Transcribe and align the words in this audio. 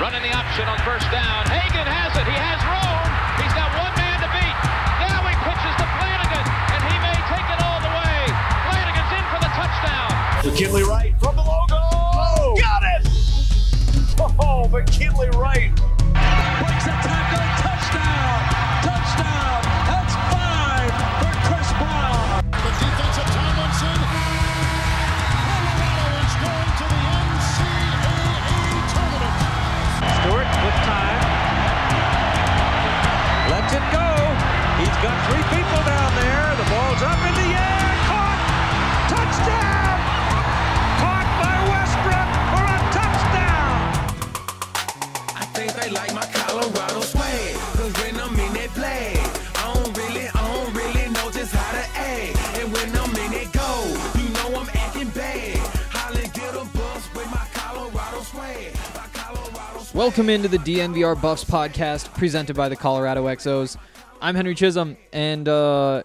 Running 0.00 0.22
the 0.22 0.34
option 0.34 0.66
on 0.66 0.76
first 0.82 1.06
down. 1.14 1.46
Hagan 1.46 1.86
has 1.86 2.10
it. 2.18 2.26
He 2.26 2.34
has 2.34 2.58
room. 2.66 3.06
He's 3.38 3.54
got 3.54 3.70
one 3.78 3.94
man 3.94 4.18
to 4.18 4.30
beat. 4.34 4.56
Now 5.06 5.22
he 5.22 5.34
pitches 5.38 5.74
to 5.78 5.86
Flannigan, 5.86 6.44
and 6.74 6.82
he 6.82 6.96
may 6.98 7.14
take 7.30 7.46
it 7.46 7.60
all 7.62 7.78
the 7.78 7.94
way. 8.02 8.18
Flannigan's 8.66 9.12
in 9.14 9.24
for 9.30 9.38
the 9.38 9.52
touchdown. 9.54 10.10
McKinley 10.50 10.82
Wright 10.82 11.14
from 11.22 11.36
the 11.38 11.46
logo. 11.46 11.78
Oh, 11.78 12.58
got 12.58 12.82
it! 12.82 13.06
Oh, 14.42 14.66
McKinley 14.66 15.30
Wright. 15.30 15.70
Breaks 15.70 16.86
a 16.90 16.94
tackle. 16.98 17.33
Welcome 59.94 60.28
into 60.28 60.48
the 60.48 60.58
DNVR 60.58 61.22
Buffs 61.22 61.44
podcast 61.44 62.12
presented 62.14 62.56
by 62.56 62.68
the 62.68 62.74
Colorado 62.74 63.26
XOs. 63.26 63.76
I'm 64.20 64.34
Henry 64.34 64.56
Chisholm, 64.56 64.96
and 65.12 65.48
uh, 65.48 66.02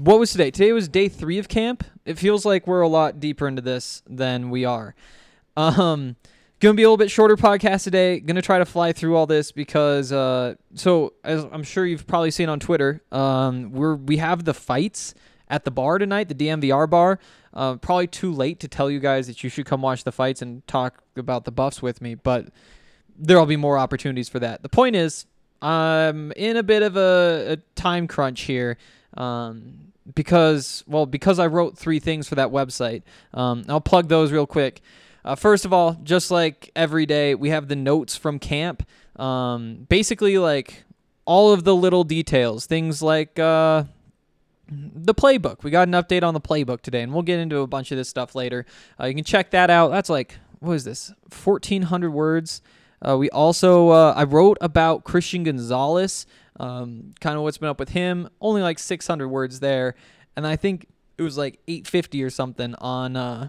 what 0.00 0.18
was 0.18 0.32
today? 0.32 0.50
Today 0.50 0.72
was 0.72 0.88
day 0.88 1.10
three 1.10 1.38
of 1.38 1.46
camp. 1.46 1.84
It 2.06 2.18
feels 2.18 2.46
like 2.46 2.66
we're 2.66 2.80
a 2.80 2.88
lot 2.88 3.20
deeper 3.20 3.46
into 3.46 3.60
this 3.60 4.02
than 4.08 4.48
we 4.48 4.64
are. 4.64 4.94
Um, 5.58 6.16
gonna 6.60 6.72
be 6.72 6.82
a 6.84 6.86
little 6.86 6.96
bit 6.96 7.10
shorter 7.10 7.36
podcast 7.36 7.84
today. 7.84 8.18
Gonna 8.18 8.40
try 8.40 8.56
to 8.58 8.64
fly 8.64 8.92
through 8.94 9.14
all 9.14 9.26
this 9.26 9.52
because, 9.52 10.10
uh, 10.10 10.54
so 10.72 11.12
as 11.22 11.44
I'm 11.52 11.64
sure 11.64 11.84
you've 11.84 12.06
probably 12.06 12.30
seen 12.30 12.48
on 12.48 12.58
Twitter, 12.58 13.02
um, 13.12 13.72
we're 13.72 13.94
we 13.96 14.16
have 14.16 14.44
the 14.44 14.54
fights 14.54 15.14
at 15.50 15.66
the 15.66 15.70
bar 15.70 15.98
tonight, 15.98 16.30
the 16.30 16.34
DNVR 16.34 16.88
bar. 16.88 17.18
Uh, 17.52 17.76
probably 17.76 18.06
too 18.06 18.32
late 18.32 18.58
to 18.60 18.68
tell 18.68 18.90
you 18.90 19.00
guys 19.00 19.26
that 19.26 19.44
you 19.44 19.50
should 19.50 19.66
come 19.66 19.82
watch 19.82 20.04
the 20.04 20.12
fights 20.12 20.40
and 20.40 20.66
talk 20.66 21.02
about 21.14 21.44
the 21.44 21.52
Buffs 21.52 21.82
with 21.82 22.00
me, 22.00 22.14
but 22.14 22.48
there'll 23.18 23.46
be 23.46 23.56
more 23.56 23.78
opportunities 23.78 24.28
for 24.28 24.38
that. 24.38 24.62
The 24.62 24.68
point 24.68 24.96
is, 24.96 25.26
I'm 25.60 26.32
in 26.32 26.56
a 26.56 26.62
bit 26.62 26.82
of 26.82 26.96
a, 26.96 27.52
a 27.52 27.56
time 27.74 28.06
crunch 28.06 28.42
here 28.42 28.78
um, 29.16 29.92
because, 30.14 30.84
well, 30.86 31.04
because 31.04 31.38
I 31.38 31.48
wrote 31.48 31.76
three 31.76 31.98
things 31.98 32.28
for 32.28 32.36
that 32.36 32.48
website. 32.48 33.02
Um, 33.34 33.64
I'll 33.68 33.80
plug 33.80 34.08
those 34.08 34.30
real 34.30 34.46
quick. 34.46 34.80
Uh, 35.24 35.34
first 35.34 35.64
of 35.64 35.72
all, 35.72 35.98
just 36.04 36.30
like 36.30 36.70
every 36.76 37.06
day, 37.06 37.34
we 37.34 37.50
have 37.50 37.68
the 37.68 37.76
notes 37.76 38.16
from 38.16 38.38
camp. 38.38 38.86
Um, 39.16 39.86
basically, 39.88 40.38
like 40.38 40.84
all 41.24 41.52
of 41.52 41.64
the 41.64 41.74
little 41.74 42.04
details, 42.04 42.66
things 42.66 43.02
like 43.02 43.38
uh, 43.38 43.84
the 44.70 45.14
playbook. 45.14 45.64
We 45.64 45.70
got 45.70 45.88
an 45.88 45.94
update 45.94 46.22
on 46.22 46.34
the 46.34 46.40
playbook 46.40 46.82
today, 46.82 47.02
and 47.02 47.12
we'll 47.12 47.22
get 47.22 47.40
into 47.40 47.58
a 47.58 47.66
bunch 47.66 47.90
of 47.90 47.98
this 47.98 48.08
stuff 48.08 48.34
later. 48.34 48.64
Uh, 48.98 49.06
you 49.06 49.14
can 49.14 49.24
check 49.24 49.50
that 49.50 49.70
out. 49.70 49.90
That's 49.90 50.08
like 50.08 50.36
what 50.60 50.74
is 50.74 50.84
this? 50.84 51.12
Fourteen 51.30 51.82
hundred 51.82 52.12
words. 52.12 52.62
Uh, 53.06 53.16
we 53.16 53.30
also 53.30 53.90
uh, 53.90 54.12
I 54.16 54.24
wrote 54.24 54.58
about 54.60 55.04
Christian 55.04 55.44
Gonzalez, 55.44 56.26
um, 56.58 57.12
kind 57.20 57.36
of 57.36 57.42
what's 57.42 57.58
been 57.58 57.68
up 57.68 57.78
with 57.78 57.90
him. 57.90 58.28
Only 58.40 58.62
like 58.62 58.78
six 58.78 59.06
hundred 59.06 59.28
words 59.28 59.60
there, 59.60 59.94
and 60.36 60.46
I 60.46 60.56
think 60.56 60.86
it 61.16 61.22
was 61.22 61.38
like 61.38 61.60
eight 61.68 61.86
fifty 61.86 62.22
or 62.22 62.30
something 62.30 62.74
on. 62.76 63.16
Uh, 63.16 63.48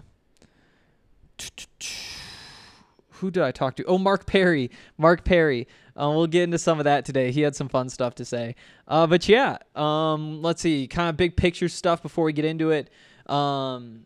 who 3.14 3.30
did 3.30 3.42
I 3.42 3.50
talk 3.50 3.76
to? 3.76 3.84
Oh, 3.84 3.98
Mark 3.98 4.26
Perry. 4.26 4.70
Mark 4.98 5.24
Perry. 5.24 5.66
Uh, 5.96 6.10
we'll 6.10 6.26
get 6.26 6.44
into 6.44 6.58
some 6.58 6.78
of 6.78 6.84
that 6.84 7.04
today. 7.04 7.30
He 7.30 7.42
had 7.42 7.54
some 7.54 7.68
fun 7.68 7.88
stuff 7.90 8.14
to 8.16 8.24
say. 8.24 8.54
Uh, 8.88 9.06
but 9.06 9.28
yeah, 9.28 9.58
um, 9.74 10.40
let's 10.40 10.62
see, 10.62 10.86
kind 10.86 11.10
of 11.10 11.16
big 11.16 11.36
picture 11.36 11.68
stuff 11.68 12.02
before 12.02 12.24
we 12.24 12.32
get 12.32 12.44
into 12.44 12.70
it. 12.70 12.88
Um, 13.26 14.04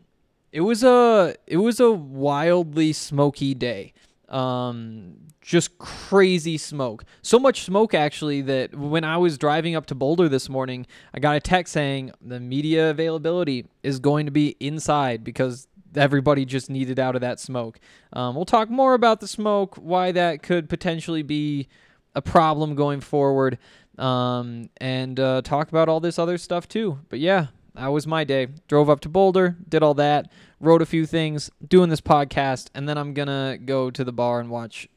it 0.52 0.60
was 0.60 0.82
a 0.82 1.34
it 1.46 1.58
was 1.58 1.80
a 1.80 1.90
wildly 1.90 2.92
smoky 2.92 3.54
day. 3.54 3.92
Um, 4.34 5.16
just 5.40 5.78
crazy 5.78 6.56
smoke. 6.58 7.04
So 7.22 7.38
much 7.38 7.62
smoke 7.62 7.94
actually 7.94 8.40
that 8.42 8.74
when 8.74 9.04
I 9.04 9.18
was 9.18 9.36
driving 9.38 9.76
up 9.76 9.86
to 9.86 9.94
Boulder 9.94 10.28
this 10.28 10.48
morning, 10.48 10.86
I 11.12 11.20
got 11.20 11.36
a 11.36 11.40
text 11.40 11.72
saying 11.72 12.12
the 12.20 12.40
media 12.40 12.90
availability 12.90 13.66
is 13.82 13.98
going 14.00 14.26
to 14.26 14.32
be 14.32 14.56
inside 14.58 15.22
because 15.22 15.68
everybody 15.96 16.44
just 16.44 16.70
needed 16.70 16.98
out 16.98 17.14
of 17.14 17.20
that 17.20 17.38
smoke. 17.38 17.78
Um, 18.12 18.34
we'll 18.34 18.44
talk 18.44 18.70
more 18.70 18.94
about 18.94 19.20
the 19.20 19.28
smoke, 19.28 19.76
why 19.76 20.12
that 20.12 20.42
could 20.42 20.68
potentially 20.68 21.22
be 21.22 21.68
a 22.14 22.22
problem 22.22 22.74
going 22.74 23.00
forward, 23.00 23.58
um, 23.98 24.70
and 24.78 25.18
uh, 25.20 25.42
talk 25.42 25.68
about 25.68 25.88
all 25.88 26.00
this 26.00 26.18
other 26.18 26.38
stuff 26.38 26.68
too. 26.68 26.98
But 27.08 27.20
yeah, 27.20 27.48
that 27.74 27.88
was 27.88 28.06
my 28.06 28.24
day. 28.24 28.48
Drove 28.68 28.88
up 28.88 29.00
to 29.00 29.08
Boulder, 29.08 29.56
did 29.68 29.82
all 29.82 29.94
that, 29.94 30.30
wrote 30.64 30.82
a 30.82 30.86
few 30.86 31.06
things, 31.06 31.50
doing 31.66 31.90
this 31.90 32.00
podcast, 32.00 32.68
and 32.74 32.88
then 32.88 32.98
I'm 32.98 33.14
gonna 33.14 33.58
go 33.64 33.90
to 33.90 34.04
the 34.04 34.12
bar 34.12 34.40
and 34.40 34.50
watch 34.50 34.88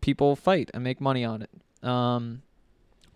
people 0.00 0.36
fight 0.36 0.70
and 0.72 0.84
make 0.84 1.00
money 1.00 1.24
on 1.24 1.42
it. 1.42 1.50
Um, 1.86 2.42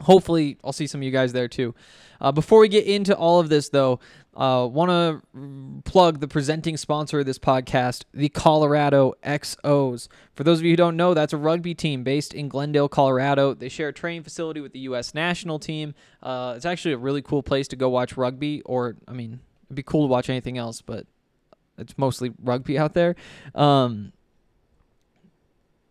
hopefully, 0.02 0.58
I'll 0.64 0.72
see 0.72 0.86
some 0.86 1.00
of 1.00 1.04
you 1.04 1.10
guys 1.10 1.32
there 1.32 1.48
too. 1.48 1.74
Uh, 2.20 2.32
before 2.32 2.60
we 2.60 2.68
get 2.68 2.84
into 2.84 3.16
all 3.16 3.40
of 3.40 3.48
this, 3.48 3.68
though, 3.68 4.00
uh, 4.36 4.68
want 4.70 4.90
to 4.90 5.82
plug 5.84 6.20
the 6.20 6.28
presenting 6.28 6.76
sponsor 6.76 7.20
of 7.20 7.26
this 7.26 7.38
podcast, 7.38 8.04
the 8.12 8.28
Colorado 8.28 9.14
XOs. 9.24 10.08
For 10.34 10.44
those 10.44 10.58
of 10.58 10.64
you 10.64 10.72
who 10.72 10.76
don't 10.76 10.96
know, 10.96 11.14
that's 11.14 11.32
a 11.32 11.36
rugby 11.36 11.74
team 11.74 12.04
based 12.04 12.34
in 12.34 12.48
Glendale, 12.48 12.88
Colorado. 12.88 13.54
They 13.54 13.68
share 13.68 13.88
a 13.88 13.92
training 13.92 14.22
facility 14.22 14.60
with 14.60 14.72
the 14.72 14.80
U.S. 14.80 15.14
national 15.14 15.58
team. 15.58 15.94
Uh, 16.22 16.54
it's 16.56 16.66
actually 16.66 16.94
a 16.94 16.98
really 16.98 17.22
cool 17.22 17.42
place 17.42 17.68
to 17.68 17.76
go 17.76 17.88
watch 17.88 18.16
rugby, 18.16 18.62
or, 18.62 18.96
I 19.08 19.12
mean, 19.12 19.40
it'd 19.66 19.76
be 19.76 19.82
cool 19.82 20.02
to 20.02 20.10
watch 20.10 20.30
anything 20.30 20.58
else, 20.58 20.80
but 20.80 21.06
it's 21.80 21.96
mostly 21.98 22.32
rugby 22.42 22.78
out 22.78 22.94
there. 22.94 23.16
Um, 23.54 24.12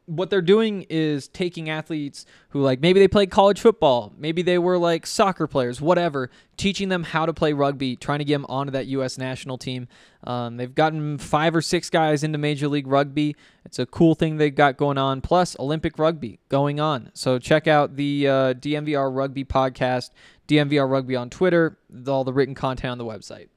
what 0.10 0.32
they're 0.32 0.42
doing 0.42 0.86
is 0.90 1.28
taking 1.28 1.70
athletes 1.70 2.26
who 2.50 2.62
like 2.62 2.82
maybe 2.82 3.00
they 3.00 3.08
played 3.08 3.30
college 3.30 3.60
football, 3.60 4.12
maybe 4.18 4.42
they 4.42 4.58
were 4.58 4.78
like 4.78 5.06
soccer 5.06 5.46
players, 5.46 5.80
whatever, 5.80 6.32
teaching 6.58 6.90
them 6.90 7.04
how 7.04 7.26
to 7.26 7.34
play 7.34 7.54
rugby, 7.54 7.96
trying 7.96 8.20
to 8.20 8.26
get 8.26 8.34
them 8.34 8.46
onto 8.50 8.72
that 8.72 8.88
U.S. 8.88 9.18
national 9.18 9.58
team. 9.58 9.88
Um, 10.24 10.58
they've 10.58 10.74
gotten 10.74 11.20
five 11.20 11.56
or 11.56 11.62
six 11.62 11.90
guys 11.90 12.24
into 12.24 12.38
Major 12.38 12.68
League 12.68 12.88
Rugby. 12.88 13.36
It's 13.66 13.78
a 13.78 13.86
cool 13.86 14.16
thing 14.16 14.38
they've 14.38 14.54
got 14.54 14.78
going 14.78 14.98
on. 14.98 15.22
Plus 15.22 15.56
Olympic 15.60 16.00
rugby 16.00 16.40
going 16.50 16.80
on. 16.80 17.12
So 17.14 17.38
check 17.38 17.68
out 17.68 17.96
the 17.96 18.28
uh, 18.28 18.54
DNVR 18.56 19.16
Rugby 19.16 19.46
podcast, 19.46 20.10
DNVR 20.48 20.90
Rugby 20.90 21.16
on 21.16 21.30
Twitter, 21.30 21.78
all 22.08 22.24
the 22.24 22.34
written 22.34 22.56
content 22.56 22.92
on 22.92 22.98
the 22.98 23.06
website. 23.06 23.50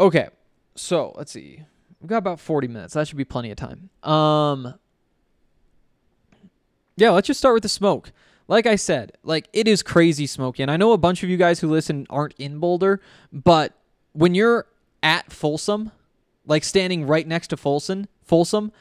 Okay, 0.00 0.28
so 0.74 1.12
let's 1.16 1.32
see. 1.32 1.62
We've 2.00 2.08
got 2.08 2.18
about 2.18 2.40
40 2.40 2.68
minutes. 2.68 2.94
That 2.94 3.06
should 3.06 3.16
be 3.16 3.24
plenty 3.24 3.50
of 3.50 3.56
time. 3.56 3.90
Um 4.02 4.74
Yeah, 6.96 7.10
let's 7.10 7.26
just 7.26 7.38
start 7.38 7.54
with 7.54 7.62
the 7.62 7.68
smoke. 7.68 8.12
Like 8.48 8.66
I 8.66 8.76
said, 8.76 9.12
like 9.22 9.48
it 9.52 9.68
is 9.68 9.82
crazy 9.82 10.26
smoky. 10.26 10.62
And 10.62 10.70
I 10.70 10.76
know 10.76 10.92
a 10.92 10.98
bunch 10.98 11.22
of 11.22 11.30
you 11.30 11.36
guys 11.36 11.60
who 11.60 11.70
listen 11.70 12.06
aren't 12.10 12.34
in 12.38 12.58
Boulder, 12.58 13.00
but 13.32 13.72
when 14.12 14.34
you're 14.34 14.66
at 15.02 15.32
Folsom, 15.32 15.92
like 16.46 16.64
standing 16.64 17.06
right 17.06 17.26
next 17.26 17.48
to 17.48 17.56
Folsom, 17.56 18.08
Folsom, 18.22 18.72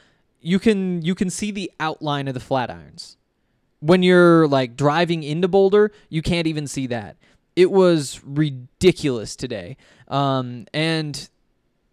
you 0.41 0.59
can 0.59 1.01
you 1.03 1.15
can 1.15 1.29
see 1.29 1.51
the 1.51 1.71
outline 1.79 2.27
of 2.27 2.33
the 2.33 2.39
Flatirons. 2.39 3.17
When 3.79 4.03
you're 4.03 4.47
like 4.47 4.75
driving 4.75 5.23
into 5.23 5.47
Boulder, 5.47 5.91
you 6.09 6.21
can't 6.21 6.47
even 6.47 6.67
see 6.67 6.87
that. 6.87 7.17
It 7.55 7.71
was 7.71 8.21
ridiculous 8.23 9.35
today. 9.35 9.77
Um, 10.07 10.65
and 10.73 11.29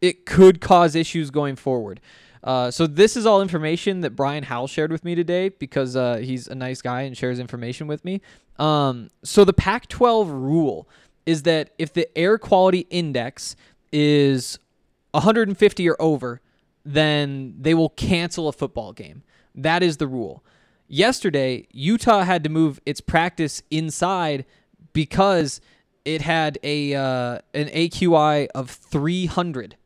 it 0.00 0.26
could 0.26 0.60
cause 0.60 0.94
issues 0.94 1.30
going 1.30 1.56
forward. 1.56 2.00
Uh, 2.42 2.70
so 2.70 2.86
this 2.86 3.16
is 3.16 3.26
all 3.26 3.42
information 3.42 4.00
that 4.00 4.10
Brian 4.10 4.44
Howell 4.44 4.68
shared 4.68 4.92
with 4.92 5.04
me 5.04 5.14
today 5.14 5.48
because 5.48 5.96
uh, 5.96 6.16
he's 6.16 6.46
a 6.46 6.54
nice 6.54 6.80
guy 6.80 7.02
and 7.02 7.16
shares 7.16 7.38
information 7.38 7.86
with 7.86 8.04
me. 8.04 8.20
Um, 8.58 9.10
so 9.24 9.44
the 9.44 9.52
Pac-12 9.52 10.28
rule 10.28 10.88
is 11.26 11.42
that 11.42 11.70
if 11.78 11.92
the 11.92 12.16
air 12.16 12.38
quality 12.38 12.86
index 12.90 13.56
is 13.92 14.58
150 15.12 15.88
or 15.88 15.96
over, 16.00 16.40
then 16.84 17.54
they 17.58 17.74
will 17.74 17.90
cancel 17.90 18.48
a 18.48 18.52
football 18.52 18.92
game. 18.92 19.22
That 19.54 19.82
is 19.82 19.96
the 19.96 20.06
rule. 20.06 20.44
Yesterday, 20.86 21.66
Utah 21.70 22.22
had 22.22 22.44
to 22.44 22.50
move 22.50 22.80
its 22.86 23.00
practice 23.00 23.62
inside 23.70 24.46
because 24.98 25.60
it 26.04 26.22
had 26.22 26.58
a 26.64 26.92
uh, 26.92 27.38
an 27.54 27.68
AQI 27.68 28.48
of 28.52 28.68
300. 28.68 29.76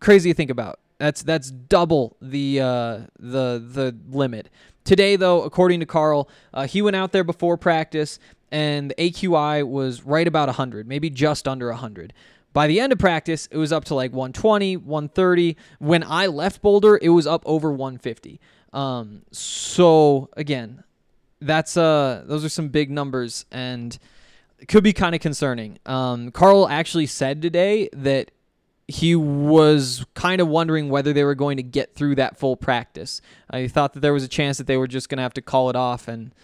Crazy 0.00 0.32
to 0.32 0.34
think 0.34 0.50
about. 0.50 0.80
That's 0.98 1.22
that's 1.22 1.50
double 1.50 2.18
the 2.20 2.60
uh, 2.60 2.98
the 3.18 3.64
the 3.66 3.96
limit. 4.10 4.50
Today, 4.84 5.16
though, 5.16 5.44
according 5.44 5.80
to 5.80 5.86
Carl, 5.86 6.28
uh, 6.52 6.66
he 6.66 6.82
went 6.82 6.94
out 6.94 7.12
there 7.12 7.24
before 7.24 7.56
practice 7.56 8.18
and 8.52 8.90
the 8.90 8.94
AQI 8.96 9.66
was 9.66 10.02
right 10.02 10.26
about 10.26 10.48
100, 10.48 10.86
maybe 10.86 11.08
just 11.08 11.48
under 11.48 11.68
100. 11.68 12.12
By 12.52 12.66
the 12.66 12.80
end 12.80 12.92
of 12.92 12.98
practice, 12.98 13.46
it 13.50 13.56
was 13.56 13.72
up 13.72 13.86
to 13.86 13.94
like 13.94 14.12
120, 14.12 14.76
130. 14.76 15.56
When 15.78 16.02
I 16.02 16.26
left 16.26 16.60
Boulder, 16.60 16.98
it 17.00 17.10
was 17.10 17.26
up 17.26 17.42
over 17.46 17.72
150. 17.72 18.40
Um, 18.74 19.22
so 19.32 20.28
again, 20.36 20.84
that's 21.40 21.76
uh 21.76 22.24
those 22.26 22.44
are 22.44 22.48
some 22.48 22.68
big 22.68 22.90
numbers 22.90 23.46
and 23.52 23.98
could 24.66 24.82
be 24.82 24.92
kind 24.92 25.14
of 25.14 25.20
concerning. 25.20 25.78
Um, 25.86 26.32
Carl 26.32 26.68
actually 26.68 27.06
said 27.06 27.40
today 27.40 27.88
that 27.92 28.32
he 28.88 29.14
was 29.14 30.04
kind 30.14 30.40
of 30.40 30.48
wondering 30.48 30.88
whether 30.88 31.12
they 31.12 31.22
were 31.22 31.34
going 31.34 31.58
to 31.58 31.62
get 31.62 31.94
through 31.94 32.14
that 32.16 32.38
full 32.38 32.56
practice. 32.56 33.20
I 33.50 33.68
thought 33.68 33.92
that 33.92 34.00
there 34.00 34.14
was 34.14 34.24
a 34.24 34.28
chance 34.28 34.58
that 34.58 34.66
they 34.66 34.78
were 34.78 34.88
just 34.88 35.08
going 35.08 35.18
to 35.18 35.22
have 35.22 35.34
to 35.34 35.42
call 35.42 35.68
it 35.70 35.76
off 35.76 36.08
and 36.08 36.34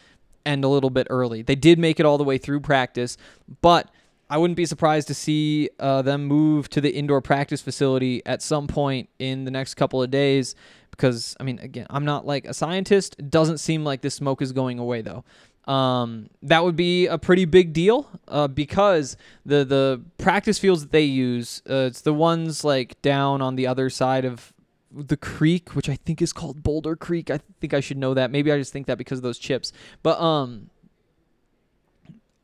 end 0.44 0.62
a 0.62 0.69
little 0.69 0.91
bit 0.91 1.06
early. 1.08 1.43
They 1.43 1.55
did 1.56 1.79
make 1.79 1.99
it 1.99 2.06
all 2.06 2.19
the 2.19 2.25
way 2.25 2.37
through 2.37 2.61
practice, 2.61 3.17
but 3.62 3.91
I 4.29 4.37
wouldn't 4.37 4.56
be 4.56 4.67
surprised 4.67 5.08
to 5.08 5.14
see 5.14 5.70
uh, 5.79 6.02
them 6.02 6.25
move 6.26 6.69
to 6.70 6.81
the 6.81 6.91
indoor 6.91 7.23
practice 7.23 7.62
facility 7.62 8.23
at 8.26 8.43
some 8.43 8.67
point 8.67 9.08
in 9.19 9.44
the 9.44 9.50
next 9.50 9.75
couple 9.75 10.02
of 10.02 10.11
days. 10.11 10.55
Because 10.96 11.37
I 11.41 11.43
mean, 11.43 11.58
again, 11.61 11.87
I'm 11.91 12.05
not 12.05 12.26
like 12.26 12.46
a 12.46 12.55
scientist. 12.55 13.17
It 13.19 13.31
doesn't 13.31 13.58
seem 13.58 13.85
like 13.85 14.00
this 14.00 14.14
smoke 14.14 14.43
is 14.43 14.52
going 14.52 14.79
away 14.79 15.02
though. 15.02 15.25
Um, 15.67 16.29
that 16.43 16.62
would 16.62 16.76
be 16.76 17.06
a 17.06 17.17
pretty 17.17 17.46
big 17.46 17.73
deal 17.73 18.08
uh, 18.29 18.49
because 18.49 19.17
the 19.46 19.64
the 19.64 20.02
practice 20.19 20.58
fields 20.58 20.82
that 20.82 20.93
they 20.93 21.05
use, 21.05 21.62
uh, 21.69 21.88
it's 21.88 22.02
the 22.02 22.12
ones 22.12 22.64
like 22.64 23.00
down 23.02 23.41
on 23.41 23.56
the 23.56 23.67
other 23.67 23.88
side 23.88 24.25
of 24.25 24.52
the 24.93 25.17
creek, 25.17 25.75
which 25.75 25.88
I 25.88 25.96
think 25.96 26.23
is 26.23 26.32
called 26.32 26.62
Boulder 26.62 26.96
Creek. 26.96 27.31
I 27.31 27.41
think 27.61 27.75
I 27.75 27.81
should 27.81 27.99
know 27.99 28.14
that. 28.14 28.31
Maybe 28.31 28.52
I 28.52 28.58
just 28.58 28.73
think 28.73 28.87
that 28.87 28.99
because 28.99 29.19
of 29.19 29.23
those 29.23 29.38
chips. 29.38 29.73
But 30.02 30.20
um, 30.20 30.70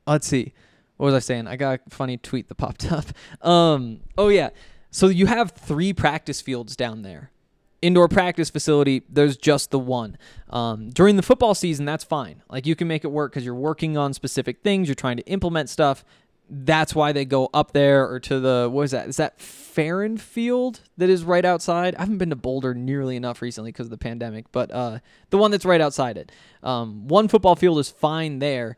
let's 0.07 0.27
see. 0.27 0.53
What 0.97 1.07
was 1.07 1.15
I 1.15 1.21
saying? 1.21 1.47
I 1.47 1.57
got 1.57 1.81
a 1.87 1.91
funny 1.91 2.17
tweet 2.17 2.49
that 2.49 2.57
popped 2.57 2.91
up. 2.93 3.07
Um, 3.47 4.01
oh 4.19 4.29
yeah. 4.29 4.51
So 4.91 5.07
you 5.09 5.27
have 5.27 5.53
three 5.53 5.93
practice 5.93 6.41
fields 6.41 6.75
down 6.75 7.03
there. 7.03 7.31
Indoor 7.83 8.09
practice 8.09 8.51
facility, 8.51 9.03
there's 9.09 9.39
just 9.39 9.71
the 9.71 9.79
one. 9.79 10.19
Um, 10.51 10.91
during 10.91 11.17
the 11.17 11.23
football 11.23 11.55
season, 11.55 11.87
that's 11.87 12.05
fine. 12.05 12.43
Like 12.51 12.67
you 12.67 12.77
can 12.77 12.87
make 12.89 13.05
it 13.05 13.09
work 13.09 13.33
because 13.33 13.45
you're 13.45 13.55
working 13.55 13.97
on 13.97 14.13
specific 14.13 14.63
things, 14.63 14.87
you're 14.87 14.95
trying 14.95 15.17
to 15.17 15.27
implement 15.27 15.71
stuff. 15.71 16.05
That's 16.51 16.95
why 16.95 17.13
they 17.13 17.25
go 17.25 17.49
up 17.55 17.73
there 17.73 18.07
or 18.11 18.21
to 18.21 18.39
the 18.39 18.69
what 18.71 18.83
is 18.83 18.91
that? 18.91 19.09
Is 19.09 19.17
that 19.17 19.41
Farrand 19.41 20.21
Field 20.21 20.81
that 20.99 21.09
is 21.09 21.25
right 21.25 21.45
outside? 21.45 21.95
I 21.95 22.01
haven't 22.01 22.19
been 22.19 22.31
to 22.31 22.37
Boulder 22.37 22.75
nearly 22.75 23.17
enough 23.17 23.41
recently 23.41 23.71
because 23.71 23.87
of 23.87 23.91
the 23.91 23.99
pandemic, 23.99 24.53
but 24.53 24.71
uh, 24.71 24.99
the 25.31 25.39
one 25.39 25.51
that's 25.51 25.65
right 25.65 25.81
outside 25.81 26.19
it. 26.19 26.33
Um, 26.63 27.09
one 27.09 27.29
football 27.29 27.57
field 27.57 27.79
is 27.79 27.89
fine 27.89 28.41
there. 28.41 28.77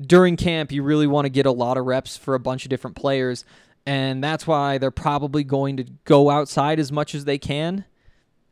During 0.00 0.36
camp, 0.36 0.70
you 0.70 0.84
really 0.84 1.06
want 1.06 1.24
to 1.24 1.30
get 1.30 1.46
a 1.46 1.52
lot 1.52 1.76
of 1.78 1.84
reps 1.84 2.16
for 2.16 2.34
a 2.34 2.40
bunch 2.40 2.64
of 2.64 2.68
different 2.68 2.96
players, 2.96 3.44
and 3.86 4.22
that's 4.22 4.46
why 4.46 4.78
they're 4.78 4.90
probably 4.90 5.42
going 5.42 5.78
to 5.78 5.84
go 6.04 6.30
outside 6.30 6.78
as 6.78 6.92
much 6.92 7.14
as 7.14 7.24
they 7.24 7.38
can 7.38 7.86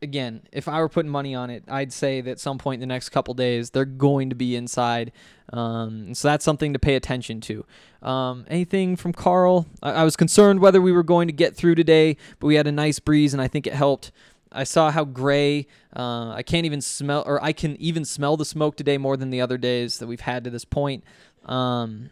again, 0.02 0.42
if 0.52 0.68
I 0.68 0.80
were 0.80 0.88
putting 0.88 1.10
money 1.10 1.34
on 1.34 1.50
it, 1.50 1.64
I'd 1.68 1.92
say 1.92 2.20
that 2.22 2.40
some 2.40 2.58
point 2.58 2.82
in 2.82 2.88
the 2.88 2.92
next 2.92 3.08
couple 3.10 3.34
days 3.34 3.70
they're 3.70 3.84
going 3.84 4.30
to 4.30 4.36
be 4.36 4.56
inside. 4.56 5.12
Um, 5.52 6.14
so 6.14 6.28
that's 6.28 6.44
something 6.44 6.72
to 6.72 6.78
pay 6.78 6.94
attention 6.94 7.40
to. 7.42 7.64
Um, 8.02 8.44
anything 8.48 8.96
from 8.96 9.12
Carl? 9.12 9.66
I-, 9.82 9.92
I 9.92 10.04
was 10.04 10.16
concerned 10.16 10.60
whether 10.60 10.80
we 10.80 10.92
were 10.92 11.02
going 11.02 11.28
to 11.28 11.32
get 11.32 11.56
through 11.56 11.74
today, 11.74 12.16
but 12.38 12.46
we 12.46 12.54
had 12.54 12.66
a 12.66 12.72
nice 12.72 12.98
breeze 12.98 13.32
and 13.32 13.42
I 13.42 13.48
think 13.48 13.66
it 13.66 13.74
helped. 13.74 14.12
I 14.50 14.64
saw 14.64 14.90
how 14.90 15.04
gray. 15.04 15.66
Uh, 15.94 16.30
I 16.30 16.42
can't 16.42 16.64
even 16.64 16.80
smell, 16.80 17.22
or 17.26 17.42
I 17.42 17.52
can 17.52 17.76
even 17.76 18.04
smell 18.04 18.36
the 18.36 18.46
smoke 18.46 18.76
today 18.76 18.96
more 18.96 19.16
than 19.16 19.30
the 19.30 19.40
other 19.40 19.58
days 19.58 19.98
that 19.98 20.06
we've 20.06 20.20
had 20.20 20.44
to 20.44 20.50
this 20.50 20.64
point. 20.64 21.04
Um, 21.44 22.10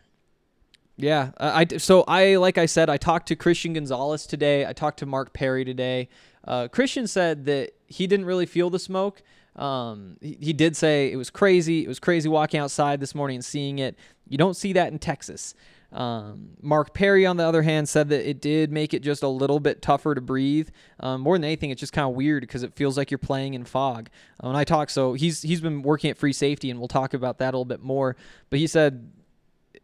yeah, 0.99 1.31
I, 1.39 1.67
so 1.77 2.05
I 2.09 2.37
like 2.37 2.57
I 2.57 2.67
said 2.67 2.89
I 2.89 2.97
talked 2.97 3.29
to 3.29 3.37
Christian 3.37 3.75
Gonzalez 3.75 4.27
today. 4.27 4.65
I 4.65 4.73
talked 4.73 4.99
to 5.01 5.07
Mark 5.07 5.35
Perry 5.35 5.65
today. 5.65 6.09
Uh, 6.47 6.69
Christian 6.69 7.07
said 7.07 7.45
that 7.47 7.73
he 7.87 8.07
didn't 8.07 8.27
really 8.27 8.47
feel 8.47 8.71
the 8.71 8.79
smoke. 8.79 9.23
Um, 9.57 10.17
he, 10.21 10.39
he 10.41 10.53
did 10.53 10.77
say 10.77 11.11
it 11.11 11.17
was 11.17 11.31
crazy. 11.31 11.85
It 11.85 11.89
was 11.89 11.99
crazy 11.99 12.29
walking 12.29 12.61
outside 12.61 13.01
this 13.01 13.15
morning 13.15 13.37
and 13.37 13.45
seeing 13.45 13.79
it. 13.79 13.97
You 14.29 14.39
don't 14.39 14.55
see 14.55 14.73
that 14.75 14.93
in 14.93 14.99
Texas. 14.99 15.55
Um, 15.93 16.51
Mark 16.61 16.93
Perry, 16.93 17.25
on 17.25 17.37
the 17.37 17.45
other 17.45 17.63
hand, 17.63 17.89
said 17.89 18.09
that 18.11 18.29
it 18.29 18.41
did 18.41 18.71
make 18.73 18.93
it 18.93 19.03
just 19.03 19.23
a 19.23 19.29
little 19.29 19.61
bit 19.61 19.81
tougher 19.81 20.15
to 20.15 20.21
breathe. 20.21 20.69
Um, 21.01 21.23
more 21.23 21.37
than 21.37 21.45
anything, 21.45 21.71
it's 21.71 21.81
just 21.81 21.93
kind 21.93 22.09
of 22.09 22.15
weird 22.15 22.43
because 22.43 22.63
it 22.63 22.75
feels 22.75 22.99
like 22.99 23.11
you're 23.11 23.19
playing 23.19 23.55
in 23.55 23.65
fog. 23.65 24.11
Uh, 24.43 24.49
when 24.49 24.57
I 24.57 24.65
talk, 24.65 24.91
so 24.91 25.15
he's 25.15 25.43
he's 25.43 25.61
been 25.61 25.83
working 25.83 26.11
at 26.11 26.19
free 26.19 26.33
safety, 26.33 26.71
and 26.71 26.79
we'll 26.79 26.89
talk 26.89 27.15
about 27.15 27.39
that 27.39 27.55
a 27.55 27.57
little 27.57 27.65
bit 27.65 27.83
more. 27.83 28.17
But 28.51 28.59
he 28.59 28.67
said 28.67 29.11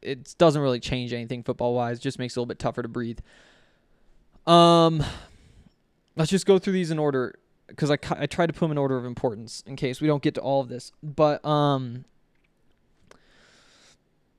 it 0.02 0.34
doesn't 0.38 0.60
really 0.60 0.80
change 0.80 1.12
anything 1.12 1.42
football 1.42 1.74
wise; 1.74 2.00
just 2.00 2.18
makes 2.18 2.36
it 2.36 2.38
a 2.38 2.40
little 2.40 2.48
bit 2.48 2.58
tougher 2.58 2.82
to 2.82 2.88
breathe. 2.88 3.20
Um, 4.46 5.04
let's 6.16 6.30
just 6.30 6.46
go 6.46 6.58
through 6.58 6.74
these 6.74 6.90
in 6.90 6.98
order 6.98 7.34
because 7.66 7.90
I, 7.90 7.98
I 8.10 8.26
tried 8.26 8.46
to 8.46 8.52
put 8.52 8.60
them 8.60 8.72
in 8.72 8.78
order 8.78 8.96
of 8.96 9.04
importance 9.04 9.62
in 9.66 9.76
case 9.76 10.00
we 10.00 10.06
don't 10.06 10.22
get 10.22 10.34
to 10.34 10.40
all 10.40 10.60
of 10.60 10.68
this. 10.68 10.92
But 11.02 11.44
um, 11.44 12.04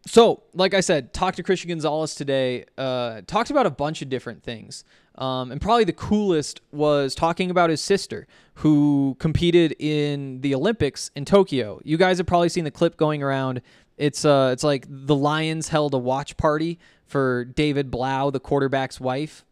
so 0.06 0.44
like 0.54 0.74
I 0.74 0.81
said, 0.81 1.14
talked 1.14 1.38
to 1.38 1.44
Christian 1.44 1.70
Gonzalez 1.70 2.16
today. 2.16 2.66
Uh, 2.78 3.22
talked 3.25 3.50
about 3.50 3.66
a 3.66 3.72
bunch 3.72 4.02
of 4.02 4.10
different 4.10 4.44
things. 4.44 4.84
Um, 5.16 5.52
and 5.52 5.62
probably 5.62 5.84
the 5.84 5.94
coolest 5.94 6.62
was 6.72 7.14
talking 7.14 7.52
about 7.52 7.70
his 7.70 7.81
sister 7.81 8.28
who 8.56 9.16
competed 9.20 9.75
in 9.80 10.42
the 10.42 10.56
Olympics 10.56 11.12
in 11.16 11.24
Tokyo. 11.24 11.80
You 11.84 11.98
guys 11.98 12.18
have 12.18 12.25
probably 12.25 12.50
seen 12.50 12.63
the 12.63 12.72
clip 12.72 12.98
going 12.98 13.22
around. 13.22 13.62
It's 13.98 14.25
uh, 14.25 14.50
it's 14.51 14.63
like 14.63 14.86
the 14.89 15.15
Lions 15.15 15.70
held 15.70 15.94
a 15.94 16.00
watch 16.00 16.36
party 16.36 16.80
for 17.06 17.46
David 17.46 17.92
Blough, 17.92 18.32
the 18.32 18.39
quarterback's 18.39 19.00
wife. 19.00 19.46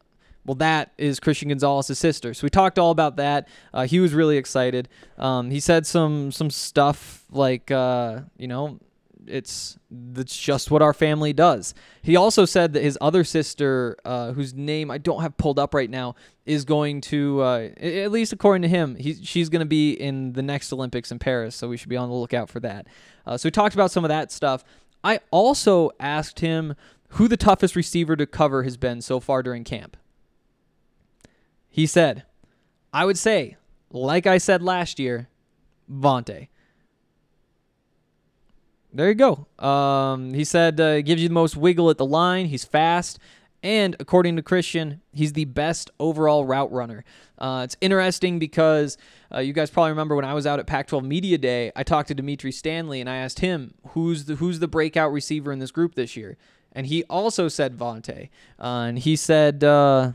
Well, 0.45 0.55
that 0.55 0.91
is 0.97 1.19
Christian 1.19 1.49
Gonzalez's 1.49 1.99
sister. 1.99 2.33
So 2.33 2.45
we 2.45 2.49
talked 2.49 2.79
all 2.79 2.91
about 2.91 3.17
that. 3.17 3.47
Uh, 3.73 3.85
he 3.85 3.99
was 3.99 4.13
really 4.13 4.37
excited. 4.37 4.89
Um, 5.17 5.51
he 5.51 5.59
said 5.59 5.85
some 5.85 6.31
some 6.31 6.49
stuff 6.49 7.25
like, 7.29 7.69
uh, 7.69 8.21
you 8.37 8.47
know, 8.47 8.79
it's 9.27 9.77
that's 9.89 10.35
just 10.35 10.71
what 10.71 10.81
our 10.81 10.93
family 10.93 11.31
does. 11.31 11.73
He 12.01 12.15
also 12.15 12.45
said 12.45 12.73
that 12.73 12.83
his 12.83 12.97
other 13.01 13.23
sister, 13.23 13.97
uh, 14.03 14.31
whose 14.31 14.53
name 14.53 14.89
I 14.89 14.97
don't 14.97 15.21
have 15.21 15.37
pulled 15.37 15.59
up 15.59 15.73
right 15.73 15.89
now, 15.89 16.15
is 16.45 16.65
going 16.65 17.01
to, 17.01 17.41
uh, 17.41 17.69
at 17.77 18.11
least 18.11 18.33
according 18.33 18.63
to 18.63 18.67
him, 18.67 18.95
he, 18.95 19.13
she's 19.23 19.49
going 19.49 19.59
to 19.59 19.65
be 19.65 19.91
in 19.93 20.33
the 20.33 20.41
next 20.41 20.73
Olympics 20.73 21.11
in 21.11 21.19
Paris. 21.19 21.55
So 21.55 21.69
we 21.69 21.77
should 21.77 21.89
be 21.89 21.97
on 21.97 22.09
the 22.09 22.15
lookout 22.15 22.49
for 22.49 22.59
that. 22.61 22.87
Uh, 23.25 23.37
so 23.37 23.47
we 23.47 23.51
talked 23.51 23.75
about 23.75 23.91
some 23.91 24.03
of 24.03 24.09
that 24.09 24.31
stuff. 24.31 24.63
I 25.03 25.19
also 25.29 25.91
asked 25.99 26.39
him 26.39 26.75
who 27.09 27.27
the 27.27 27.37
toughest 27.37 27.75
receiver 27.75 28.15
to 28.15 28.25
cover 28.25 28.63
has 28.63 28.77
been 28.77 29.01
so 29.01 29.19
far 29.19 29.43
during 29.43 29.63
camp. 29.63 29.97
He 31.71 31.87
said, 31.87 32.23
I 32.93 33.05
would 33.05 33.17
say, 33.17 33.55
like 33.89 34.27
I 34.27 34.37
said 34.37 34.61
last 34.61 34.99
year, 34.99 35.29
Vontae. 35.89 36.49
There 38.93 39.07
you 39.07 39.15
go. 39.15 39.47
Um, 39.65 40.33
he 40.33 40.43
said 40.43 40.79
uh, 40.79 41.01
gives 41.01 41.21
you 41.21 41.29
the 41.29 41.33
most 41.33 41.55
wiggle 41.55 41.89
at 41.89 41.97
the 41.97 42.05
line. 42.05 42.47
He's 42.47 42.65
fast. 42.65 43.19
And 43.63 43.95
according 43.99 44.35
to 44.37 44.41
Christian, 44.41 45.01
he's 45.13 45.33
the 45.33 45.45
best 45.45 45.91
overall 45.99 46.45
route 46.45 46.71
runner. 46.71 47.05
Uh, 47.37 47.61
it's 47.63 47.77
interesting 47.79 48.39
because 48.39 48.97
uh, 49.33 49.39
you 49.39 49.53
guys 49.53 49.69
probably 49.69 49.91
remember 49.91 50.15
when 50.15 50.25
I 50.25 50.33
was 50.33 50.47
out 50.47 50.59
at 50.59 50.67
Pac-12 50.67 51.03
Media 51.03 51.37
Day, 51.37 51.71
I 51.75 51.83
talked 51.83 52.07
to 52.07 52.15
Dimitri 52.15 52.51
Stanley 52.51 52.99
and 53.01 53.09
I 53.09 53.17
asked 53.17 53.39
him 53.39 53.75
who's 53.89 54.25
the 54.25 54.35
who's 54.35 54.59
the 54.59 54.67
breakout 54.67 55.11
receiver 55.11 55.51
in 55.51 55.59
this 55.59 55.71
group 55.71 55.95
this 55.95 56.17
year, 56.17 56.37
and 56.73 56.87
he 56.87 57.03
also 57.03 57.47
said 57.47 57.77
Vontae. 57.77 58.29
Uh, 58.59 58.85
and 58.87 58.99
he 58.99 59.15
said 59.15 59.63
uh, 59.63 60.13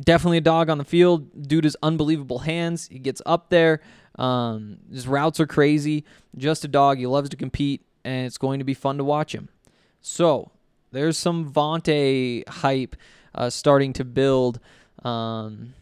definitely 0.00 0.38
a 0.38 0.42
dog 0.42 0.68
on 0.70 0.78
the 0.78 0.84
field. 0.84 1.46
Dude 1.48 1.64
is 1.64 1.76
unbelievable 1.82 2.40
hands. 2.40 2.88
He 2.90 2.98
gets 2.98 3.22
up 3.26 3.50
there. 3.50 3.80
Um, 4.18 4.78
his 4.92 5.06
routes 5.06 5.40
are 5.40 5.46
crazy. 5.46 6.04
Just 6.36 6.64
a 6.64 6.68
dog. 6.68 6.98
He 6.98 7.06
loves 7.06 7.30
to 7.30 7.36
compete, 7.36 7.84
and 8.04 8.26
it's 8.26 8.38
going 8.38 8.58
to 8.58 8.64
be 8.64 8.74
fun 8.74 8.98
to 8.98 9.04
watch 9.04 9.34
him. 9.34 9.48
So 10.00 10.50
there's 10.92 11.16
some 11.16 11.52
Vontae 11.52 12.48
hype 12.48 12.96
uh, 13.34 13.50
starting 13.50 13.92
to 13.94 14.04
build. 14.04 14.60
Um, 15.02 15.74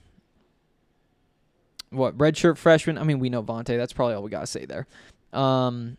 what 1.91 2.17
redshirt 2.19 2.59
freshman. 2.59 2.99
I 2.99 3.03
mean, 3.03 3.19
we 3.19 3.31
know 3.31 3.43
Vontae. 3.43 3.77
That's 3.77 3.93
probably 3.93 4.15
all 4.15 4.23
we 4.23 4.31
gotta 4.31 4.47
say 4.47 4.67
there. 4.67 4.87
Um, 5.33 5.97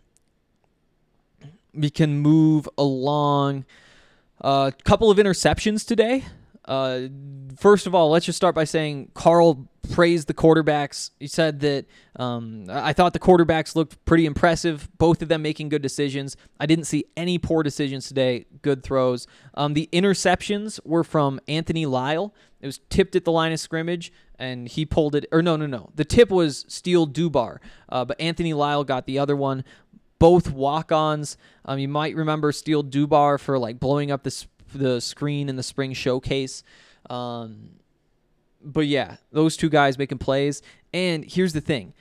we 1.73 1.89
can 1.89 2.19
move 2.19 2.67
along. 2.77 3.65
A 4.41 4.45
uh, 4.45 4.71
couple 4.85 5.11
of 5.11 5.17
interceptions 5.17 5.85
today. 5.85 6.23
Uh, 6.69 7.07
first 7.57 7.87
of 7.87 7.95
all, 7.95 8.11
let's 8.11 8.27
just 8.27 8.37
start 8.37 8.53
by 8.53 8.63
saying 8.63 9.09
Carl 9.15 9.67
praised 9.91 10.27
the 10.27 10.35
quarterbacks. 10.35 11.09
He 11.19 11.25
said 11.25 11.61
that 11.61 11.87
um, 12.15 12.65
I 12.69 12.93
thought 12.93 13.13
the 13.13 13.19
quarterbacks 13.19 13.75
looked 13.75 14.05
pretty 14.05 14.27
impressive, 14.27 14.87
both 14.99 15.23
of 15.23 15.29
them 15.29 15.41
making 15.41 15.69
good 15.69 15.81
decisions. 15.81 16.37
I 16.59 16.67
didn't 16.67 16.85
see 16.85 17.05
any 17.17 17.39
poor 17.39 17.63
decisions 17.63 18.07
today, 18.07 18.45
good 18.61 18.83
throws. 18.83 19.25
Um, 19.55 19.73
the 19.73 19.89
interceptions 19.91 20.79
were 20.85 21.03
from 21.03 21.39
Anthony 21.47 21.87
Lyle. 21.87 22.35
It 22.61 22.67
was 22.67 22.79
tipped 22.89 23.15
at 23.15 23.25
the 23.25 23.31
line 23.31 23.51
of 23.51 23.59
scrimmage, 23.59 24.13
and 24.37 24.67
he 24.67 24.85
pulled 24.85 25.15
it. 25.15 25.25
Or 25.31 25.41
no, 25.41 25.55
no, 25.55 25.65
no. 25.65 25.89
The 25.95 26.05
tip 26.05 26.29
was 26.29 26.65
Steele 26.67 27.07
Dubar, 27.07 27.57
uh, 27.89 28.05
but 28.05 28.21
Anthony 28.21 28.53
Lyle 28.53 28.83
got 28.83 29.07
the 29.07 29.17
other 29.17 29.35
one. 29.35 29.63
Both 30.19 30.51
walk-ons. 30.51 31.35
Um, 31.65 31.79
you 31.79 31.87
might 31.87 32.15
remember 32.15 32.51
Steele 32.51 32.83
Dubar 32.83 33.39
for 33.39 33.57
like 33.57 33.79
blowing 33.79 34.11
up 34.11 34.21
the 34.21 34.45
the 34.73 34.99
screen 35.01 35.49
in 35.49 35.55
the 35.55 35.63
spring 35.63 35.93
showcase. 35.93 36.63
Um, 37.09 37.69
but 38.63 38.87
yeah, 38.87 39.17
those 39.31 39.57
two 39.57 39.69
guys 39.69 39.97
making 39.97 40.17
plays. 40.17 40.61
And 40.93 41.23
here's 41.25 41.53
the 41.53 41.61
thing 41.61 41.93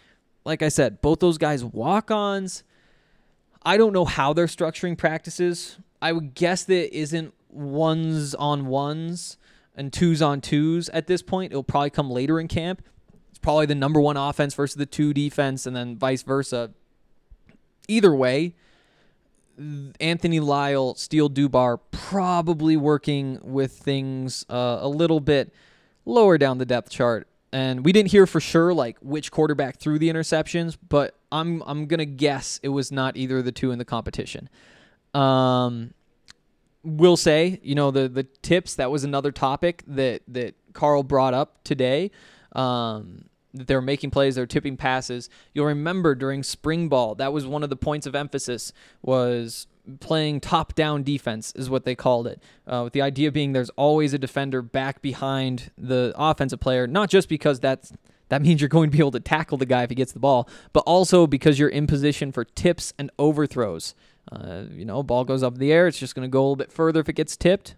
like 0.44 0.62
I 0.62 0.68
said, 0.70 1.02
both 1.02 1.20
those 1.20 1.36
guys 1.36 1.62
walk 1.62 2.10
ons. 2.10 2.64
I 3.64 3.76
don't 3.76 3.92
know 3.92 4.06
how 4.06 4.32
they're 4.32 4.46
structuring 4.46 4.96
practices. 4.96 5.78
I 6.00 6.12
would 6.12 6.34
guess 6.34 6.64
that 6.64 6.96
isn't 6.96 7.34
ones 7.50 8.34
on 8.34 8.66
ones 8.66 9.36
and 9.74 9.92
twos 9.92 10.22
on 10.22 10.40
twos 10.40 10.88
at 10.88 11.06
this 11.06 11.22
point. 11.22 11.52
It'll 11.52 11.62
probably 11.62 11.90
come 11.90 12.10
later 12.10 12.40
in 12.40 12.48
camp. 12.48 12.82
It's 13.28 13.38
probably 13.38 13.66
the 13.66 13.74
number 13.74 14.00
one 14.00 14.16
offense 14.16 14.54
versus 14.54 14.76
the 14.76 14.86
two 14.86 15.12
defense, 15.12 15.66
and 15.66 15.76
then 15.76 15.96
vice 15.96 16.22
versa. 16.22 16.70
Either 17.86 18.14
way, 18.14 18.54
Anthony 20.00 20.40
Lyle, 20.40 20.94
Steele 20.94 21.28
Dubar 21.28 21.80
probably 21.90 22.76
working 22.76 23.38
with 23.42 23.72
things 23.72 24.44
uh, 24.48 24.78
a 24.80 24.88
little 24.88 25.20
bit 25.20 25.52
lower 26.04 26.38
down 26.38 26.58
the 26.58 26.66
depth 26.66 26.90
chart. 26.90 27.28
And 27.52 27.84
we 27.84 27.92
didn't 27.92 28.10
hear 28.10 28.26
for 28.26 28.40
sure 28.40 28.74
like 28.74 28.98
which 29.00 29.30
quarterback 29.30 29.78
threw 29.78 29.98
the 29.98 30.10
interceptions, 30.10 30.76
but 30.88 31.16
I'm 31.32 31.62
I'm 31.66 31.86
gonna 31.86 32.04
guess 32.04 32.60
it 32.62 32.68
was 32.68 32.92
not 32.92 33.16
either 33.16 33.38
of 33.38 33.44
the 33.44 33.52
two 33.52 33.70
in 33.70 33.78
the 33.78 33.84
competition. 33.84 34.48
Um, 35.14 35.94
will 36.84 37.16
say, 37.16 37.58
you 37.62 37.74
know, 37.74 37.90
the 37.90 38.08
the 38.08 38.24
tips 38.24 38.74
that 38.76 38.90
was 38.90 39.02
another 39.02 39.32
topic 39.32 39.82
that 39.86 40.22
that 40.28 40.54
Carl 40.74 41.02
brought 41.02 41.34
up 41.34 41.64
today. 41.64 42.10
Um, 42.52 43.24
that 43.54 43.66
they're 43.66 43.80
making 43.80 44.10
plays, 44.10 44.34
they're 44.34 44.46
tipping 44.46 44.76
passes. 44.76 45.28
You'll 45.54 45.66
remember 45.66 46.14
during 46.14 46.42
spring 46.42 46.88
ball, 46.88 47.14
that 47.16 47.32
was 47.32 47.46
one 47.46 47.62
of 47.62 47.70
the 47.70 47.76
points 47.76 48.06
of 48.06 48.14
emphasis 48.14 48.72
was 49.02 49.66
playing 50.00 50.40
top 50.40 50.74
down 50.74 51.02
defense 51.02 51.52
is 51.56 51.70
what 51.70 51.84
they 51.84 51.94
called 51.94 52.26
it. 52.26 52.42
Uh, 52.66 52.82
with 52.84 52.92
the 52.92 53.02
idea 53.02 53.32
being 53.32 53.52
there's 53.52 53.70
always 53.70 54.12
a 54.12 54.18
defender 54.18 54.60
back 54.60 55.00
behind 55.00 55.70
the 55.78 56.12
offensive 56.16 56.60
player, 56.60 56.86
not 56.86 57.08
just 57.08 57.28
because 57.28 57.58
that's 57.60 57.92
that 58.28 58.42
means 58.42 58.60
you're 58.60 58.68
going 58.68 58.90
to 58.90 58.96
be 58.96 59.00
able 59.00 59.10
to 59.12 59.20
tackle 59.20 59.56
the 59.56 59.64
guy 59.64 59.84
if 59.84 59.88
he 59.88 59.94
gets 59.94 60.12
the 60.12 60.18
ball, 60.18 60.48
but 60.74 60.80
also 60.80 61.26
because 61.26 61.58
you're 61.58 61.68
in 61.68 61.86
position 61.86 62.30
for 62.30 62.44
tips 62.44 62.92
and 62.98 63.10
overthrows. 63.18 63.94
Uh, 64.30 64.64
you 64.70 64.84
know, 64.84 65.02
ball 65.02 65.24
goes 65.24 65.42
up 65.42 65.54
in 65.54 65.60
the 65.60 65.72
air, 65.72 65.86
it's 65.86 65.98
just 65.98 66.14
going 66.14 66.28
to 66.28 66.30
go 66.30 66.40
a 66.40 66.42
little 66.42 66.56
bit 66.56 66.70
further 66.70 67.00
if 67.00 67.08
it 67.08 67.14
gets 67.14 67.36
tipped. 67.38 67.74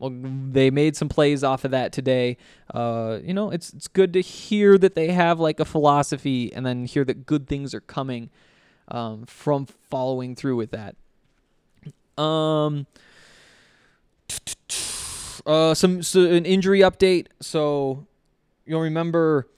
Well, 0.00 0.10
they 0.12 0.70
made 0.70 0.96
some 0.96 1.10
plays 1.10 1.44
off 1.44 1.64
of 1.66 1.72
that 1.72 1.92
today. 1.92 2.38
Uh, 2.72 3.18
you 3.22 3.34
know, 3.34 3.50
it's 3.50 3.72
it's 3.74 3.86
good 3.86 4.14
to 4.14 4.22
hear 4.22 4.78
that 4.78 4.94
they 4.94 5.08
have 5.08 5.38
like 5.38 5.60
a 5.60 5.66
philosophy, 5.66 6.52
and 6.52 6.64
then 6.64 6.86
hear 6.86 7.04
that 7.04 7.26
good 7.26 7.46
things 7.46 7.74
are 7.74 7.82
coming 7.82 8.30
um, 8.88 9.26
from 9.26 9.66
following 9.66 10.34
through 10.34 10.56
with 10.56 10.70
that. 10.70 10.96
Um, 12.20 12.86
uh, 15.46 15.74
some 15.74 16.02
so 16.02 16.24
an 16.24 16.46
injury 16.46 16.80
update. 16.80 17.26
So 17.42 18.06
you'll 18.64 18.80
remember 18.80 19.48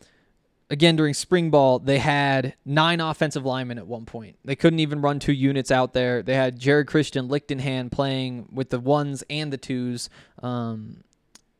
again 0.72 0.96
during 0.96 1.12
spring 1.12 1.50
ball 1.50 1.78
they 1.78 1.98
had 1.98 2.54
nine 2.64 2.98
offensive 3.00 3.44
linemen 3.44 3.78
at 3.78 3.86
one 3.86 4.06
point. 4.06 4.38
They 4.44 4.56
couldn't 4.56 4.80
even 4.80 5.02
run 5.02 5.20
two 5.20 5.34
units 5.34 5.70
out 5.70 5.92
there. 5.92 6.22
They 6.22 6.34
had 6.34 6.58
jared 6.58 6.88
christian 6.88 7.28
lichtenhand 7.28 7.92
playing 7.92 8.48
with 8.50 8.70
the 8.70 8.80
ones 8.80 9.22
and 9.30 9.52
the 9.52 9.58
twos 9.58 10.08
um, 10.42 11.04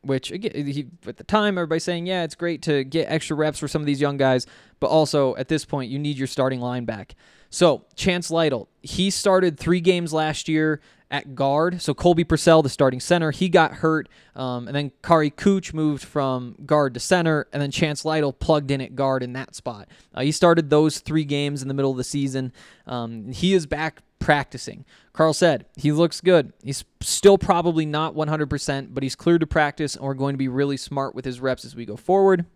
which 0.00 0.32
again 0.32 0.66
he, 0.66 0.88
at 1.06 1.18
the 1.18 1.24
time 1.24 1.56
everybody's 1.58 1.84
saying 1.84 2.06
yeah 2.06 2.24
it's 2.24 2.34
great 2.34 2.62
to 2.62 2.84
get 2.84 3.04
extra 3.08 3.36
reps 3.36 3.58
for 3.58 3.68
some 3.68 3.82
of 3.82 3.86
these 3.86 4.00
young 4.00 4.16
guys 4.16 4.46
but 4.80 4.88
also 4.88 5.36
at 5.36 5.48
this 5.48 5.64
point 5.64 5.90
you 5.90 5.98
need 5.98 6.16
your 6.16 6.26
starting 6.26 6.60
line 6.60 6.84
back 6.84 7.14
so 7.50 7.84
chance 7.94 8.30
lytle 8.30 8.68
he 8.80 9.10
started 9.10 9.58
three 9.58 9.80
games 9.80 10.12
last 10.12 10.48
year 10.48 10.80
at 11.12 11.34
guard. 11.34 11.82
So 11.82 11.92
Colby 11.92 12.24
Pursell, 12.24 12.62
the 12.62 12.70
starting 12.70 12.98
center, 12.98 13.30
he 13.30 13.50
got 13.50 13.74
hurt, 13.74 14.08
um, 14.34 14.66
and 14.66 14.74
then 14.74 14.92
Kary 15.02 15.30
Kutsch 15.30 15.74
moved 15.74 16.02
from 16.02 16.56
guard 16.64 16.94
to 16.94 17.00
center, 17.00 17.46
and 17.52 17.60
then 17.60 17.70
Chance 17.70 18.06
Lytle 18.06 18.32
plugged 18.32 18.70
in 18.70 18.80
at 18.80 18.96
guard 18.96 19.22
in 19.22 19.34
that 19.34 19.54
spot. 19.54 19.88
Uh, 20.14 20.22
he 20.22 20.32
started 20.32 20.70
those 20.70 21.00
three 21.00 21.24
games 21.24 21.60
in 21.60 21.68
the 21.68 21.74
middle 21.74 21.90
of 21.90 21.98
the 21.98 22.04
season. 22.04 22.50
Um, 22.86 23.30
he 23.30 23.52
is 23.52 23.66
back 23.66 24.02
practicing. 24.18 24.86
Carl 25.12 25.34
said 25.34 25.66
he 25.76 25.92
looks 25.92 26.22
good. 26.22 26.54
He's 26.64 26.84
still 27.00 27.36
probably 27.36 27.84
not 27.84 28.14
100%, 28.14 28.94
but 28.94 29.02
he's 29.02 29.14
cleared 29.14 29.42
to 29.42 29.46
practice, 29.46 29.94
and 29.94 30.04
we're 30.04 30.14
going 30.14 30.32
to 30.32 30.38
be 30.38 30.48
really 30.48 30.78
smart 30.78 31.14
with 31.14 31.26
his 31.26 31.40
reps 31.40 31.66
as 31.66 31.76
we 31.76 31.84
go 31.84 31.96
forward. 31.96 32.46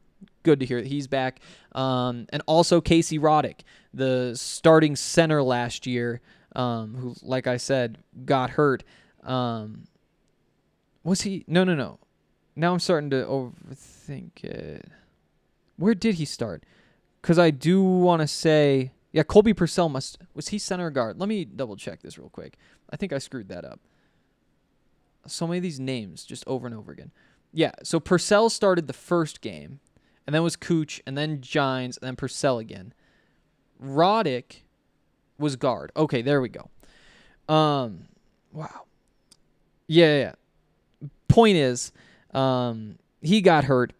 Good 0.44 0.60
to 0.60 0.66
hear 0.66 0.80
that 0.80 0.88
he's 0.88 1.08
back. 1.08 1.40
Um, 1.72 2.26
and 2.30 2.42
also 2.46 2.80
Casey 2.80 3.18
Roddick, 3.18 3.60
the 3.92 4.32
starting 4.34 4.96
center 4.96 5.42
last 5.42 5.86
year 5.86 6.22
um, 6.56 6.94
who, 6.96 7.14
like 7.22 7.46
I 7.46 7.58
said, 7.58 7.98
got 8.24 8.50
hurt. 8.50 8.82
Um, 9.22 9.84
was 11.04 11.20
he? 11.22 11.44
No, 11.46 11.62
no, 11.62 11.74
no. 11.74 12.00
Now 12.56 12.72
I'm 12.72 12.80
starting 12.80 13.10
to 13.10 13.24
overthink 13.24 14.42
it. 14.42 14.88
Where 15.76 15.94
did 15.94 16.14
he 16.14 16.24
start? 16.24 16.64
Because 17.20 17.38
I 17.38 17.50
do 17.50 17.82
want 17.82 18.22
to 18.22 18.26
say, 18.26 18.92
yeah, 19.12 19.22
Colby 19.22 19.52
Pursell 19.52 19.90
must 19.90 20.18
was 20.34 20.48
he 20.48 20.58
center 20.58 20.90
guard? 20.90 21.20
Let 21.20 21.28
me 21.28 21.44
double 21.44 21.76
check 21.76 22.00
this 22.00 22.18
real 22.18 22.30
quick. 22.30 22.56
I 22.90 22.96
think 22.96 23.12
I 23.12 23.18
screwed 23.18 23.48
that 23.50 23.64
up. 23.64 23.78
So 25.26 25.46
many 25.46 25.58
of 25.58 25.62
these 25.62 25.80
names 25.80 26.24
just 26.24 26.44
over 26.46 26.66
and 26.66 26.74
over 26.74 26.90
again. 26.90 27.10
Yeah, 27.52 27.72
so 27.82 28.00
Pursell 28.00 28.50
started 28.50 28.86
the 28.86 28.92
first 28.92 29.40
game, 29.40 29.80
and 30.26 30.34
then 30.34 30.42
was 30.42 30.56
Kutsch, 30.56 31.00
and 31.06 31.18
then 31.18 31.40
Gines, 31.40 31.96
and 31.98 32.06
then 32.06 32.16
Pursell 32.16 32.60
again. 32.60 32.94
Roddick 33.82 34.62
was 35.38 35.56
guard. 35.56 35.92
Okay, 35.96 36.22
there 36.22 36.40
we 36.40 36.48
go. 36.48 36.70
Um, 37.52 38.06
wow. 38.52 38.84
Yeah, 39.86 40.18
yeah. 40.18 41.08
Point 41.28 41.56
is, 41.56 41.92
um, 42.32 42.98
he 43.20 43.40
got 43.40 43.64
hurt, 43.64 43.92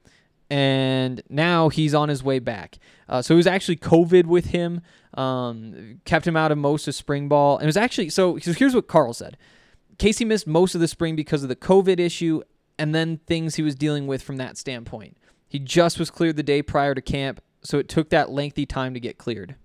and 0.51 1.23
now 1.29 1.69
he's 1.69 1.95
on 1.95 2.09
his 2.09 2.23
way 2.23 2.39
back. 2.39 2.79
Uh, 3.09 3.23
so 3.23 3.35
it 3.35 3.37
was 3.37 3.47
actually 3.47 3.77
COVID 3.77 4.27
with 4.27 4.47
him. 4.47 4.81
Um, 5.15 6.01
kept 6.05 6.27
him 6.27 6.37
out 6.37 6.53
of 6.53 6.59
most 6.59 6.89
of 6.89 6.95
spring 6.95 7.29
ball, 7.29 7.57
and 7.57 7.65
it 7.65 7.67
was 7.67 7.77
actually 7.77 8.11
so. 8.11 8.37
Here's 8.37 8.75
what 8.75 8.89
Carl 8.89 9.15
said: 9.15 9.37
Casey 9.99 10.25
missed 10.25 10.47
most 10.47 10.75
of 10.75 10.81
the 10.81 10.89
spring 10.89 11.17
because 11.17 11.43
of 11.43 11.49
the 11.49 11.57
COVID 11.57 11.99
issue, 11.99 12.43
and 12.79 12.95
then 12.95 13.19
things 13.27 13.55
he 13.55 13.63
was 13.63 13.75
dealing 13.75 14.07
with 14.07 14.23
from 14.23 14.37
that 14.37 14.59
standpoint. 14.59 15.17
He 15.49 15.59
just 15.59 15.99
was 15.99 16.11
cleared 16.11 16.37
the 16.37 16.43
day 16.43 16.63
prior 16.63 16.95
to 16.95 17.01
camp, 17.01 17.41
so 17.63 17.79
it 17.79 17.89
took 17.89 18.11
that 18.11 18.31
lengthy 18.31 18.67
time 18.67 18.95
to 18.95 19.01
get 19.01 19.19
cleared 19.19 19.57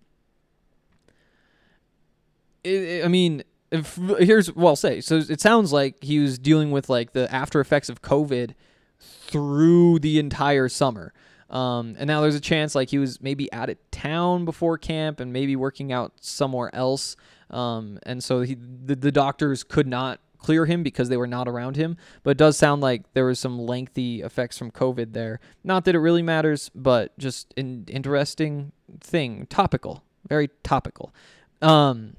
it, 2.64 3.06
I 3.06 3.08
mean, 3.08 3.44
if, 3.72 3.96
here's 4.20 4.54
what 4.54 4.70
I'll 4.70 4.76
say. 4.76 5.02
So 5.02 5.18
it 5.18 5.42
sounds 5.42 5.72
like 5.72 6.04
he 6.04 6.20
was 6.20 6.38
dealing 6.38 6.72
with 6.72 6.90
like 6.90 7.14
the 7.14 7.34
after 7.34 7.60
effects 7.60 7.90
of 7.90 8.02
COVID 8.02 8.54
through 9.00 10.00
the 10.00 10.20
entire 10.20 10.70
summer. 10.70 11.14
Um, 11.50 11.96
and 11.98 12.08
now 12.08 12.22
there's 12.22 12.36
a 12.36 12.42
chance 12.42 12.76
like 12.76 12.90
he 12.90 12.98
was 12.98 13.22
maybe 13.22 13.52
out 13.52 13.70
of 13.70 13.78
town 13.92 14.46
before 14.46 14.78
camp 14.78 15.20
and 15.20 15.34
maybe 15.34 15.56
working 15.56 15.92
out 15.92 16.14
somewhere 16.22 16.74
else. 16.74 17.16
Um, 17.50 18.00
and 18.04 18.24
so 18.24 18.42
he, 18.42 18.56
the, 18.56 18.96
the 18.96 19.12
doctors 19.12 19.64
could 19.64 19.88
not 19.88 20.20
clear 20.38 20.66
him 20.66 20.82
because 20.82 21.10
they 21.10 21.18
were 21.18 21.28
not 21.28 21.48
around 21.48 21.76
him. 21.76 21.98
But 22.24 22.32
it 22.32 22.38
does 22.38 22.58
sound 22.58 22.82
like 22.82 23.14
there 23.14 23.26
was 23.26 23.40
some 23.40 23.60
lengthy 23.60 24.22
effects 24.22 24.58
from 24.58 24.72
COVID 24.72 25.14
there. 25.14 25.40
Not 25.64 25.86
that 25.86 25.96
it 25.96 26.00
really 26.00 26.24
matters, 26.24 26.72
but 26.74 27.18
just 27.18 27.54
an 27.58 27.86
interesting 27.88 28.72
thing, 29.02 29.46
topical, 29.48 30.04
very 30.28 30.50
topical. 30.64 31.14
Um, 31.62 32.16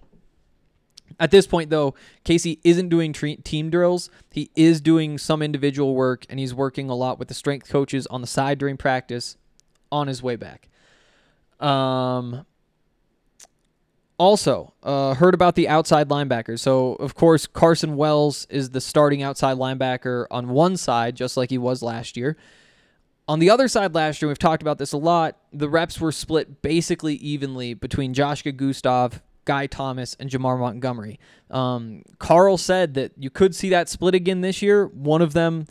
at 1.19 1.31
this 1.31 1.47
point, 1.47 1.71
though, 1.71 1.95
Casey 2.25 2.61
isn't 2.65 2.89
doing 2.89 3.13
tre- 3.13 3.37
team 3.37 3.71
drills. 3.71 4.11
He 4.31 4.51
is 4.55 4.81
doing 4.81 5.19
some 5.19 5.43
individual 5.43 5.95
work, 5.95 6.27
and 6.29 6.39
he's 6.39 6.55
working 6.55 6.89
a 6.91 6.95
lot 6.95 7.19
with 7.19 7.29
the 7.29 7.35
strength 7.35 7.69
coaches 7.69 8.07
on 8.09 8.21
the 8.21 8.27
side 8.27 8.59
during 8.59 8.77
practice 8.77 9.37
on 9.91 10.09
his 10.09 10.23
way 10.23 10.37
back. 10.37 10.69
Um, 11.61 12.45
also, 14.19 14.73
uh, 14.83 15.15
heard 15.15 15.35
about 15.35 15.55
the 15.55 15.69
outside 15.69 16.09
linebackers. 16.09 16.61
So, 16.61 16.95
of 16.95 17.15
course, 17.15 17.47
Carson 17.47 17.97
Wells 17.97 18.47
is 18.51 18.71
the 18.71 18.81
starting 18.81 19.23
outside 19.23 19.57
linebacker 19.57 20.27
on 20.31 20.51
one 20.51 20.77
side, 20.77 21.17
just 21.17 21.37
like 21.37 21.51
he 21.51 21.59
was 21.59 21.83
last 21.83 22.17
year. 22.17 22.37
On 23.29 23.39
the 23.39 23.51
other 23.51 23.69
side 23.69 23.95
last 23.95 24.21
year, 24.21 24.29
we've 24.29 24.39
talked 24.39 24.63
about 24.63 24.79
this 24.79 24.93
a 24.93 24.97
lot. 24.97 25.39
The 25.53 25.69
reps 25.69 26.01
were 26.01 26.13
split 26.13 26.61
basically 26.63 27.15
evenly 27.15 27.75
between 27.75 28.15
Joshka 28.15 28.57
Gustav, 28.57 29.23
Guy 29.45 29.67
Thomas, 29.67 30.17
and 30.21 30.31
Jamar 30.31 30.59
Montgomery. 30.59 31.19
Um, 31.51 32.03
Carl 32.19 32.57
said 32.57 32.95
that 32.95 33.13
you 33.17 33.31
could 33.31 33.55
see 33.55 33.69
that 33.71 33.89
split 33.89 34.15
again 34.15 34.41
this 34.41 34.63
year. 34.63 34.87
One 34.87 35.23
of 35.23 35.33
them 35.33 35.67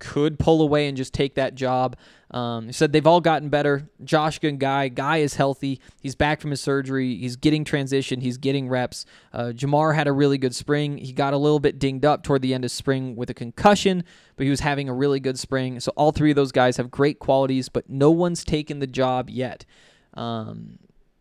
could 0.00 0.38
pull 0.38 0.62
away 0.62 0.88
and 0.88 0.96
just 0.96 1.12
take 1.12 1.34
that 1.34 1.54
job. 1.54 1.94
Um, 2.30 2.66
he 2.66 2.72
said 2.72 2.92
they've 2.92 3.06
all 3.06 3.20
gotten 3.20 3.50
better. 3.50 3.88
Joshka 4.02 4.48
and 4.48 4.58
Guy, 4.58 4.88
Guy 4.88 5.18
is 5.18 5.34
healthy. 5.34 5.80
He's 6.00 6.14
back 6.14 6.40
from 6.40 6.50
his 6.50 6.60
surgery. 6.60 7.16
He's 7.16 7.36
getting 7.36 7.64
transition. 7.64 8.20
He's 8.20 8.38
getting 8.38 8.68
reps. 8.68 9.04
Uh, 9.32 9.52
Jamar 9.54 9.94
had 9.94 10.08
a 10.08 10.12
really 10.12 10.38
good 10.38 10.54
spring. 10.54 10.98
He 10.98 11.12
got 11.12 11.34
a 11.34 11.36
little 11.36 11.60
bit 11.60 11.78
dinged 11.78 12.04
up 12.04 12.22
toward 12.22 12.42
the 12.42 12.54
end 12.54 12.64
of 12.64 12.70
spring 12.70 13.14
with 13.14 13.30
a 13.30 13.34
concussion, 13.34 14.04
but 14.36 14.44
he 14.44 14.50
was 14.50 14.60
having 14.60 14.88
a 14.88 14.94
really 14.94 15.20
good 15.20 15.38
spring. 15.38 15.78
So 15.80 15.92
all 15.96 16.12
three 16.12 16.30
of 16.30 16.36
those 16.36 16.52
guys 16.52 16.78
have 16.78 16.90
great 16.90 17.18
qualities, 17.18 17.68
but 17.68 17.88
no 17.90 18.10
one's 18.10 18.42
taken 18.42 18.78
the 18.78 18.86
job 18.86 19.28
yet. 19.28 19.66
Um, 20.14 20.78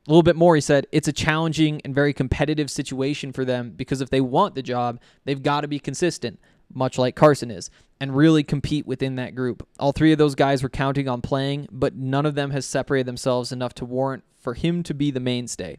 a 0.09 0.11
little 0.11 0.23
bit 0.23 0.35
more, 0.35 0.55
he 0.55 0.61
said, 0.61 0.87
it's 0.91 1.07
a 1.07 1.13
challenging 1.13 1.81
and 1.85 1.93
very 1.93 2.13
competitive 2.13 2.71
situation 2.71 3.31
for 3.31 3.45
them 3.45 3.69
because 3.75 4.01
if 4.01 4.09
they 4.09 4.21
want 4.21 4.55
the 4.55 4.63
job, 4.63 4.99
they've 5.23 5.43
got 5.43 5.61
to 5.61 5.67
be 5.67 5.77
consistent, 5.77 6.39
much 6.73 6.97
like 6.97 7.15
Carson 7.15 7.51
is, 7.51 7.69
and 7.99 8.17
really 8.17 8.41
compete 8.41 8.87
within 8.87 9.17
that 9.17 9.35
group. 9.35 9.67
All 9.77 9.91
three 9.91 10.11
of 10.11 10.17
those 10.17 10.33
guys 10.33 10.63
were 10.63 10.69
counting 10.69 11.07
on 11.07 11.21
playing, 11.21 11.67
but 11.71 11.95
none 11.95 12.25
of 12.25 12.33
them 12.33 12.49
has 12.49 12.65
separated 12.65 13.05
themselves 13.05 13.51
enough 13.51 13.75
to 13.75 13.85
warrant 13.85 14.23
for 14.39 14.55
him 14.55 14.81
to 14.81 14.95
be 14.95 15.11
the 15.11 15.19
mainstay. 15.19 15.77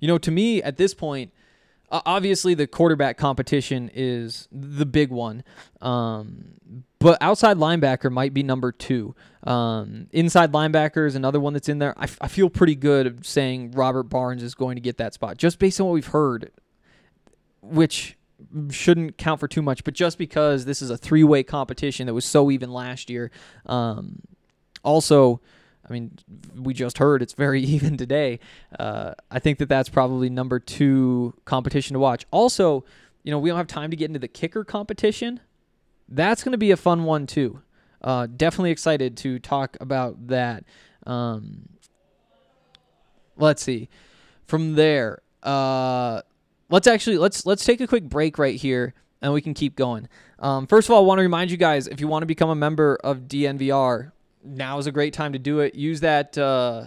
You 0.00 0.08
know, 0.08 0.18
to 0.18 0.32
me, 0.32 0.60
at 0.60 0.76
this 0.76 0.92
point, 0.92 1.32
obviously 1.90 2.54
the 2.54 2.66
quarterback 2.66 3.16
competition 3.16 3.90
is 3.94 4.48
the 4.50 4.86
big 4.86 5.10
one. 5.10 5.44
Um, 5.80 6.54
but 6.98 7.18
outside 7.20 7.58
linebacker 7.58 8.10
might 8.10 8.34
be 8.34 8.42
number 8.42 8.72
two. 8.72 9.14
Um, 9.44 10.08
inside 10.12 10.52
linebacker 10.52 11.06
is 11.06 11.14
another 11.14 11.38
one 11.38 11.52
that's 11.52 11.68
in 11.68 11.78
there. 11.78 11.94
I, 11.98 12.04
f- 12.04 12.18
I 12.20 12.28
feel 12.28 12.50
pretty 12.50 12.74
good 12.74 13.24
saying 13.24 13.72
Robert 13.72 14.04
Barnes 14.04 14.42
is 14.42 14.54
going 14.54 14.76
to 14.76 14.80
get 14.80 14.96
that 14.96 15.14
spot 15.14 15.36
just 15.36 15.58
based 15.58 15.80
on 15.80 15.86
what 15.86 15.92
we've 15.92 16.06
heard, 16.06 16.50
which 17.62 18.16
shouldn't 18.70 19.18
count 19.18 19.40
for 19.40 19.48
too 19.48 19.62
much. 19.62 19.84
But 19.84 19.94
just 19.94 20.18
because 20.18 20.64
this 20.64 20.82
is 20.82 20.90
a 20.90 20.96
three 20.96 21.24
way 21.24 21.42
competition 21.42 22.06
that 22.06 22.14
was 22.14 22.24
so 22.24 22.50
even 22.50 22.72
last 22.72 23.10
year. 23.10 23.30
Um, 23.66 24.20
also, 24.82 25.40
I 25.88 25.92
mean, 25.92 26.18
we 26.54 26.74
just 26.74 26.98
heard 26.98 27.22
it's 27.22 27.32
very 27.32 27.62
even 27.62 27.96
today. 27.96 28.40
Uh, 28.78 29.14
I 29.30 29.38
think 29.38 29.58
that 29.58 29.68
that's 29.68 29.88
probably 29.88 30.28
number 30.28 30.58
two 30.58 31.34
competition 31.44 31.94
to 31.94 32.00
watch. 32.00 32.26
Also, 32.30 32.84
you 33.22 33.30
know, 33.30 33.38
we 33.38 33.50
don't 33.50 33.58
have 33.58 33.66
time 33.66 33.90
to 33.90 33.96
get 33.96 34.06
into 34.06 34.18
the 34.18 34.28
kicker 34.28 34.64
competition. 34.64 35.40
That's 36.08 36.44
going 36.44 36.52
to 36.52 36.58
be 36.58 36.70
a 36.70 36.76
fun 36.76 37.04
one 37.04 37.26
too. 37.26 37.60
Uh, 38.02 38.26
definitely 38.26 38.70
excited 38.70 39.16
to 39.18 39.38
talk 39.38 39.76
about 39.80 40.28
that. 40.28 40.64
Um, 41.06 41.68
let's 43.36 43.62
see. 43.62 43.88
From 44.46 44.74
there, 44.74 45.22
uh, 45.42 46.22
let's 46.70 46.86
actually 46.86 47.18
let's 47.18 47.46
let's 47.46 47.64
take 47.64 47.80
a 47.80 47.86
quick 47.86 48.04
break 48.04 48.38
right 48.38 48.54
here, 48.54 48.94
and 49.20 49.32
we 49.32 49.40
can 49.40 49.54
keep 49.54 49.74
going. 49.74 50.08
Um, 50.38 50.66
first 50.68 50.88
of 50.88 50.94
all, 50.94 51.02
I 51.02 51.06
want 51.06 51.18
to 51.18 51.22
remind 51.22 51.50
you 51.50 51.56
guys 51.56 51.88
if 51.88 52.00
you 52.00 52.06
want 52.06 52.22
to 52.22 52.26
become 52.26 52.50
a 52.50 52.54
member 52.54 52.96
of 53.02 53.22
DNVR, 53.22 54.12
now 54.46 54.78
is 54.78 54.86
a 54.86 54.92
great 54.92 55.12
time 55.12 55.32
to 55.32 55.38
do 55.38 55.60
it. 55.60 55.74
Use 55.74 56.00
that. 56.00 56.36
Uh, 56.38 56.86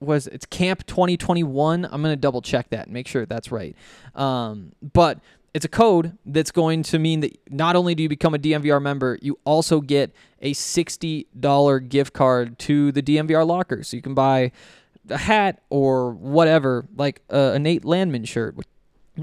was 0.00 0.26
it's 0.28 0.46
Camp 0.46 0.86
2021? 0.86 1.84
I'm 1.84 2.02
gonna 2.02 2.16
double 2.16 2.40
check 2.40 2.70
that 2.70 2.84
and 2.86 2.92
make 2.92 3.08
sure 3.08 3.26
that's 3.26 3.50
right. 3.50 3.76
Um, 4.14 4.72
but 4.92 5.18
it's 5.54 5.64
a 5.64 5.68
code 5.68 6.16
that's 6.26 6.50
going 6.50 6.82
to 6.84 6.98
mean 6.98 7.20
that 7.20 7.36
not 7.50 7.74
only 7.74 7.94
do 7.94 8.02
you 8.02 8.08
become 8.08 8.34
a 8.34 8.38
DNVR 8.38 8.80
member, 8.80 9.18
you 9.22 9.38
also 9.44 9.80
get 9.80 10.12
a 10.40 10.52
$60 10.54 11.88
gift 11.88 12.12
card 12.12 12.58
to 12.60 12.92
the 12.92 13.02
DNVR 13.02 13.46
locker. 13.46 13.82
So 13.82 13.96
you 13.96 14.02
can 14.02 14.14
buy 14.14 14.52
a 15.08 15.16
hat 15.16 15.62
or 15.70 16.12
whatever, 16.12 16.86
like 16.96 17.22
uh, 17.30 17.52
a 17.54 17.58
Nate 17.58 17.84
Landman 17.84 18.24
shirt. 18.24 18.56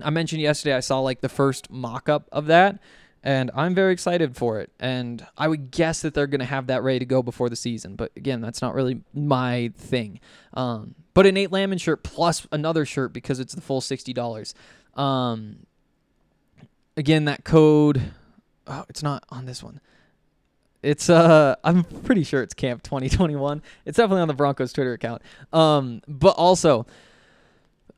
I 0.03 0.09
mentioned 0.09 0.41
yesterday 0.41 0.75
I 0.75 0.79
saw 0.81 0.99
like 0.99 1.21
the 1.21 1.29
first 1.29 1.71
mock 1.71 2.09
up 2.09 2.27
of 2.31 2.47
that, 2.47 2.79
and 3.25 3.49
I'm 3.55 3.73
very 3.73 3.91
excited 3.91 4.37
for 4.37 4.59
it. 4.59 4.71
And 4.79 5.25
I 5.35 5.47
would 5.47 5.71
guess 5.71 6.03
that 6.03 6.13
they're 6.13 6.27
going 6.27 6.39
to 6.39 6.45
have 6.45 6.67
that 6.67 6.83
ready 6.83 6.99
to 6.99 7.05
go 7.05 7.23
before 7.23 7.49
the 7.49 7.55
season. 7.55 7.95
But 7.95 8.11
again, 8.15 8.39
that's 8.39 8.61
not 8.61 8.75
really 8.75 9.01
my 9.15 9.73
thing. 9.75 10.19
Um, 10.53 10.93
but 11.15 11.25
a 11.25 11.31
Nate 11.31 11.51
Landman 11.51 11.79
shirt 11.79 12.03
plus 12.03 12.45
another 12.51 12.85
shirt 12.85 13.13
because 13.13 13.39
it's 13.39 13.55
the 13.55 13.61
full 13.61 13.81
$60. 13.81 14.53
Um, 14.93 15.65
again, 16.95 17.25
that 17.25 17.43
code. 17.43 18.13
Oh, 18.67 18.85
it's 18.89 19.01
not 19.01 19.23
on 19.29 19.45
this 19.45 19.63
one. 19.63 19.81
It's 20.83 21.09
uh, 21.09 21.55
I'm 21.63 21.83
pretty 21.83 22.23
sure 22.23 22.43
it's 22.43 22.53
Camp 22.53 22.83
2021. 22.83 23.63
It's 23.85 23.97
definitely 23.97 24.21
on 24.21 24.27
the 24.27 24.35
Broncos 24.35 24.71
Twitter 24.71 24.93
account. 24.93 25.23
Um, 25.51 26.03
but 26.07 26.35
also, 26.35 26.85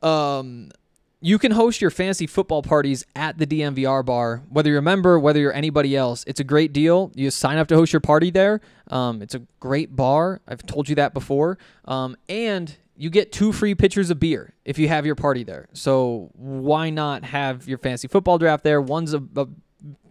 um, 0.01 0.71
you 1.19 1.39
can 1.39 1.51
host 1.51 1.81
your 1.81 1.89
fantasy 1.89 2.27
football 2.27 2.61
parties 2.61 3.05
at 3.15 3.37
the 3.37 3.47
DNVR 3.47 4.05
bar, 4.05 4.43
whether 4.49 4.69
you're 4.69 4.79
a 4.79 4.83
member, 4.83 5.17
whether 5.17 5.39
you're 5.39 5.53
anybody 5.53 5.95
else. 5.95 6.23
It's 6.27 6.39
a 6.39 6.43
great 6.43 6.73
deal. 6.73 7.11
You 7.15 7.31
sign 7.31 7.57
up 7.57 7.67
to 7.69 7.75
host 7.75 7.91
your 7.91 7.99
party 7.99 8.29
there. 8.29 8.61
Um, 8.89 9.21
it's 9.21 9.33
a 9.33 9.41
great 9.59 9.95
bar. 9.95 10.41
I've 10.47 10.65
told 10.65 10.89
you 10.89 10.95
that 10.95 11.13
before. 11.13 11.57
Um, 11.85 12.15
and 12.29 12.75
you 12.95 13.09
get 13.09 13.31
two 13.31 13.51
free 13.51 13.73
pitchers 13.73 14.09
of 14.09 14.19
beer 14.19 14.53
if 14.63 14.77
you 14.77 14.87
have 14.89 15.05
your 15.05 15.15
party 15.15 15.43
there. 15.43 15.67
So 15.73 16.29
why 16.33 16.89
not 16.89 17.23
have 17.23 17.67
your 17.67 17.77
fantasy 17.77 18.07
football 18.07 18.37
draft 18.37 18.63
there? 18.63 18.81
One's 18.81 19.13
a, 19.13 19.23
a 19.35 19.47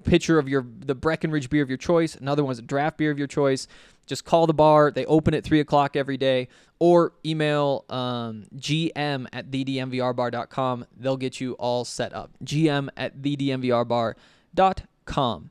pitcher 0.04 0.38
of 0.38 0.48
your 0.48 0.66
the 0.80 0.94
Breckenridge 0.94 1.50
beer 1.50 1.62
of 1.62 1.68
your 1.68 1.78
choice. 1.78 2.14
Another 2.14 2.44
one's 2.44 2.58
a 2.58 2.62
draft 2.62 2.98
beer 2.98 3.10
of 3.10 3.18
your 3.18 3.26
choice. 3.26 3.66
Just 4.06 4.24
call 4.24 4.46
the 4.46 4.54
bar. 4.54 4.90
They 4.90 5.04
open 5.06 5.34
at 5.34 5.44
three 5.44 5.60
o'clock 5.60 5.96
every 5.96 6.16
day, 6.16 6.48
or 6.78 7.12
email 7.24 7.84
um, 7.90 8.44
gm 8.56 9.26
at 9.32 9.50
thednvrbar.com. 9.50 10.86
They'll 10.96 11.16
get 11.16 11.40
you 11.40 11.54
all 11.54 11.84
set 11.84 12.12
up. 12.12 12.30
gm 12.44 12.88
at 12.96 13.20
thednvrbar.com. 13.20 15.50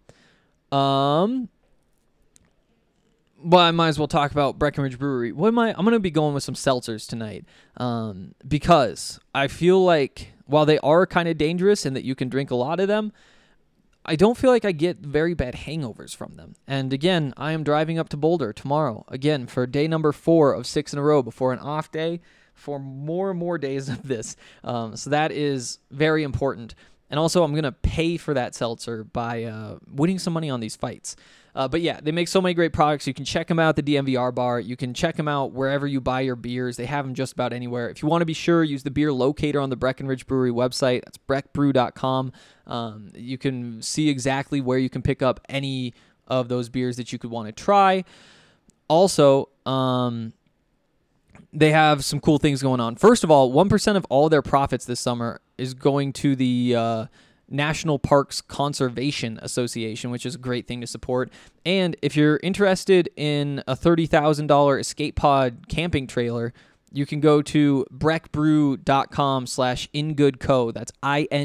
Um, 0.71 1.49
well, 3.43 3.61
I 3.61 3.71
might 3.71 3.89
as 3.89 3.99
well 3.99 4.07
talk 4.07 4.31
about 4.31 4.57
Breckenridge 4.57 4.97
Brewery. 4.97 5.31
What 5.31 5.49
am 5.49 5.59
I? 5.59 5.75
I'm 5.77 5.83
gonna 5.83 5.99
be 5.99 6.11
going 6.11 6.33
with 6.33 6.43
some 6.43 6.55
seltzers 6.55 7.07
tonight, 7.07 7.45
um, 7.77 8.33
because 8.47 9.19
I 9.33 9.47
feel 9.47 9.83
like 9.83 10.33
while 10.45 10.65
they 10.65 10.79
are 10.79 11.05
kind 11.05 11.27
of 11.27 11.37
dangerous 11.37 11.85
and 11.85 11.95
that 11.95 12.05
you 12.05 12.15
can 12.15 12.29
drink 12.29 12.51
a 12.51 12.55
lot 12.55 12.79
of 12.79 12.87
them, 12.87 13.11
I 14.05 14.15
don't 14.15 14.37
feel 14.37 14.51
like 14.51 14.65
I 14.65 14.71
get 14.71 14.99
very 14.99 15.33
bad 15.33 15.55
hangovers 15.55 16.15
from 16.15 16.35
them. 16.35 16.55
And 16.67 16.93
again, 16.93 17.33
I 17.37 17.53
am 17.53 17.63
driving 17.63 17.97
up 17.97 18.09
to 18.09 18.17
Boulder 18.17 18.53
tomorrow 18.53 19.03
again 19.07 19.47
for 19.47 19.65
day 19.65 19.87
number 19.87 20.11
four 20.11 20.53
of 20.53 20.67
six 20.67 20.93
in 20.93 20.99
a 20.99 21.01
row 21.01 21.23
before 21.23 21.53
an 21.53 21.59
off 21.59 21.91
day 21.91 22.21
for 22.53 22.79
more 22.79 23.31
and 23.31 23.39
more 23.39 23.57
days 23.57 23.89
of 23.89 24.07
this. 24.07 24.35
Um, 24.63 24.95
so 24.95 25.09
that 25.09 25.31
is 25.31 25.79
very 25.91 26.23
important. 26.23 26.75
And 27.09 27.19
also, 27.19 27.43
I'm 27.43 27.53
gonna 27.53 27.71
pay 27.71 28.17
for 28.17 28.33
that 28.33 28.55
seltzer 28.55 29.03
by 29.03 29.43
uh, 29.43 29.77
winning 29.89 30.19
some 30.19 30.33
money 30.33 30.49
on 30.49 30.59
these 30.59 30.75
fights. 30.75 31.15
Uh, 31.55 31.69
but 31.69 31.79
yeah, 31.79 31.99
they 32.01 32.11
make 32.11 32.27
so 32.27 32.41
many 32.41 32.53
great 32.53 32.73
products. 32.73 33.07
You 33.07 33.13
can 33.13 33.23
check 33.23 33.47
them 33.47 33.59
out 33.59 33.77
at 33.77 33.85
the 33.85 33.95
DNVR 33.95 34.35
bar. 34.35 34.59
You 34.59 34.75
can 34.75 34.93
check 34.93 35.15
them 35.15 35.29
out 35.29 35.53
wherever 35.53 35.87
you 35.87 36.01
buy 36.01 36.19
your 36.19 36.35
beers. 36.35 36.75
They 36.75 36.85
have 36.85 37.05
them 37.05 37.13
just 37.13 37.31
about 37.31 37.53
anywhere. 37.53 37.89
If 37.89 38.03
you 38.03 38.09
want 38.09 38.23
to 38.23 38.25
be 38.25 38.33
sure, 38.33 38.61
use 38.61 38.83
the 38.83 38.91
beer 38.91 39.13
locator 39.13 39.61
on 39.61 39.69
the 39.69 39.77
Breckenridge 39.77 40.27
Brewery 40.27 40.51
website. 40.51 41.03
That's 41.05 41.17
breckbrew.com. 41.17 42.33
Um, 42.67 43.11
you 43.15 43.37
can 43.37 43.81
see 43.81 44.09
exactly 44.09 44.59
where 44.59 44.77
you 44.77 44.89
can 44.89 45.01
pick 45.01 45.21
up 45.21 45.39
any 45.47 45.93
of 46.27 46.49
those 46.49 46.67
beers 46.67 46.97
that 46.97 47.13
you 47.13 47.19
could 47.19 47.29
want 47.29 47.47
to 47.47 47.53
try. 47.53 48.03
Also, 48.89 49.47
um, 49.65 50.33
they 51.53 51.71
have 51.71 52.03
some 52.03 52.19
cool 52.19 52.37
things 52.37 52.61
going 52.61 52.81
on. 52.81 52.97
First 52.97 53.23
of 53.23 53.31
all, 53.31 53.53
1% 53.53 53.95
of 53.95 54.05
all 54.09 54.27
their 54.27 54.41
profits 54.41 54.83
this 54.83 54.99
summer 54.99 55.39
is 55.57 55.73
going 55.73 56.13
to 56.13 56.35
the 56.35 56.75
uh, 56.75 57.05
National 57.49 57.99
Parks 57.99 58.41
Conservation 58.41 59.39
Association, 59.41 60.11
which 60.11 60.25
is 60.25 60.35
a 60.35 60.39
great 60.39 60.67
thing 60.67 60.81
to 60.81 60.87
support. 60.87 61.31
And 61.65 61.95
if 62.01 62.15
you're 62.15 62.39
interested 62.43 63.09
in 63.15 63.63
a 63.67 63.75
$30,000 63.75 64.79
escape 64.79 65.15
pod 65.15 65.67
camping 65.67 66.07
trailer, 66.07 66.53
you 66.91 67.05
can 67.05 67.19
go 67.19 67.41
to 67.41 67.85
breckbrew.com 67.93 69.47
slash 69.47 69.89
ingoodco. 69.93 70.73
That's 70.73 70.91
I-N-G-O-O-D-C-O 71.03 71.37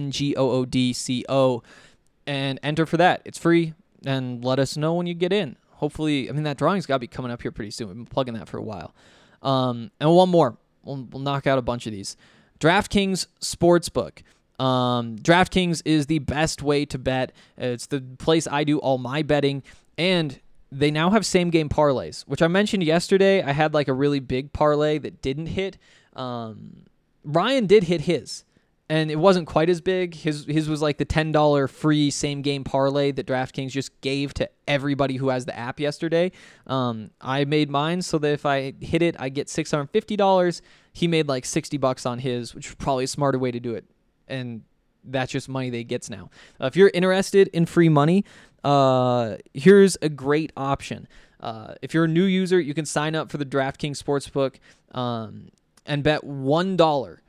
and 2.27 2.61
enter 2.63 2.87
for 2.87 2.97
that. 2.99 3.23
It's 3.25 3.39
free 3.39 3.75
and 4.07 4.45
let 4.45 4.59
us 4.59 4.77
know 4.77 4.95
when 4.95 5.07
you 5.07 5.15
get 5.15 5.33
in. 5.33 5.57
Hopefully, 5.73 6.29
I 6.29 6.33
mean, 6.33 6.45
that 6.45 6.59
drawing's 6.59 6.87
got 6.87 6.97
to 6.97 7.01
be 7.01 7.07
coming 7.07 7.33
up 7.33 7.43
here 7.43 7.51
pretty 7.51 7.71
soon. 7.73 7.89
We've 7.89 7.97
been 7.97 8.07
plugging 8.07 8.35
that 8.35 8.49
for 8.49 8.59
a 8.59 8.63
while. 8.63 8.95
Um, 9.43 9.91
and 9.99 10.15
one 10.15 10.29
more. 10.29 10.57
We'll, 10.85 11.09
we'll 11.11 11.23
knock 11.23 11.47
out 11.47 11.59
a 11.59 11.63
bunch 11.63 11.87
of 11.87 11.93
these. 11.93 12.17
DraftKings 12.61 13.27
Sportsbook. 13.41 14.23
Um, 14.63 15.17
DraftKings 15.17 15.83
is 15.85 16.07
the 16.07 16.19
best 16.19 16.63
way 16.63 16.85
to 16.85 16.99
bet. 16.99 17.33
It's 17.57 17.87
the 17.87 18.03
place 18.19 18.47
I 18.47 18.65
do 18.65 18.79
all 18.79 18.99
my 18.99 19.23
betting. 19.23 19.63
And 19.97 20.39
they 20.71 20.91
now 20.91 21.11
have 21.11 21.27
same 21.27 21.51
game 21.51 21.69
parlays, 21.69 22.23
which 22.23 22.43
I 22.43 22.49
mentioned 22.49 22.85
yesterday. 22.85 23.43
I 23.43 23.53
had 23.53 23.75
like 23.75 23.89
a 23.89 23.93
really 23.93 24.21
big 24.21 24.53
parlay 24.53 24.99
that 24.99 25.23
didn't 25.23 25.47
hit. 25.47 25.79
Um, 26.15 26.85
Ryan 27.25 27.67
did 27.67 27.85
hit 27.85 28.03
his. 28.03 28.45
And 28.91 29.09
it 29.09 29.17
wasn't 29.17 29.47
quite 29.47 29.71
as 29.71 29.81
big. 29.81 30.17
His 30.17 30.45
his 30.47 30.69
was 30.69 30.83
like 30.83 30.99
the 30.99 31.05
ten 31.05 31.31
dollar 31.31 31.69
free 31.69 32.11
same 32.11 32.43
game 32.43 32.65
parlay 32.65 33.13
that 33.13 33.25
DraftKings 33.25 33.71
just 33.71 33.99
gave 34.01 34.35
to 34.35 34.51
everybody 34.67 35.17
who 35.17 35.29
has 35.29 35.47
the 35.47 35.57
app 35.57 35.79
yesterday. 35.79 36.33
Um, 36.67 37.13
I 37.21 37.45
made 37.45 37.71
mine 37.71 38.03
so 38.03 38.19
that 38.19 38.33
if 38.33 38.45
I 38.45 38.75
hit 38.81 39.01
it, 39.01 39.15
I 39.21 39.29
get 39.29 39.49
six 39.49 39.71
hundred 39.71 39.91
fifty 39.91 40.17
dollars. 40.17 40.61
He 40.93 41.07
made 41.07 41.29
like 41.29 41.45
sixty 41.45 41.79
bucks 41.79 42.05
on 42.05 42.19
his, 42.19 42.53
which 42.53 42.67
is 42.67 42.75
probably 42.75 43.05
a 43.05 43.07
smarter 43.07 43.39
way 43.39 43.53
to 43.53 43.61
do 43.61 43.75
it, 43.75 43.85
and 44.27 44.63
that's 45.05 45.31
just 45.31 45.49
money 45.49 45.71
they 45.71 45.79
he 45.79 45.85
gets 45.85 46.11
now. 46.11 46.29
Uh, 46.61 46.67
if 46.67 46.75
you're 46.75 46.91
interested 46.93 47.47
in 47.49 47.67
free 47.67 47.89
money, 47.89 48.25
uh, 48.65 49.37
here's 49.55 49.97
a 50.03 50.09
great 50.09 50.53
option. 50.57 51.07
Uh, 51.39 51.75
if 51.81 51.95
you're 51.95 52.05
a 52.05 52.09
new 52.09 52.25
user, 52.25 52.61
you 52.61 52.75
can 52.75 52.85
sign 52.85 53.15
up 53.15 53.31
for 53.31 53.39
the 53.39 53.47
DraftKings 53.47 54.03
Sportsbook 54.03 54.57
um, 54.99 55.49
and 55.87 56.03
bet 56.03 56.25
one 56.25 56.77
dollar 56.77 57.23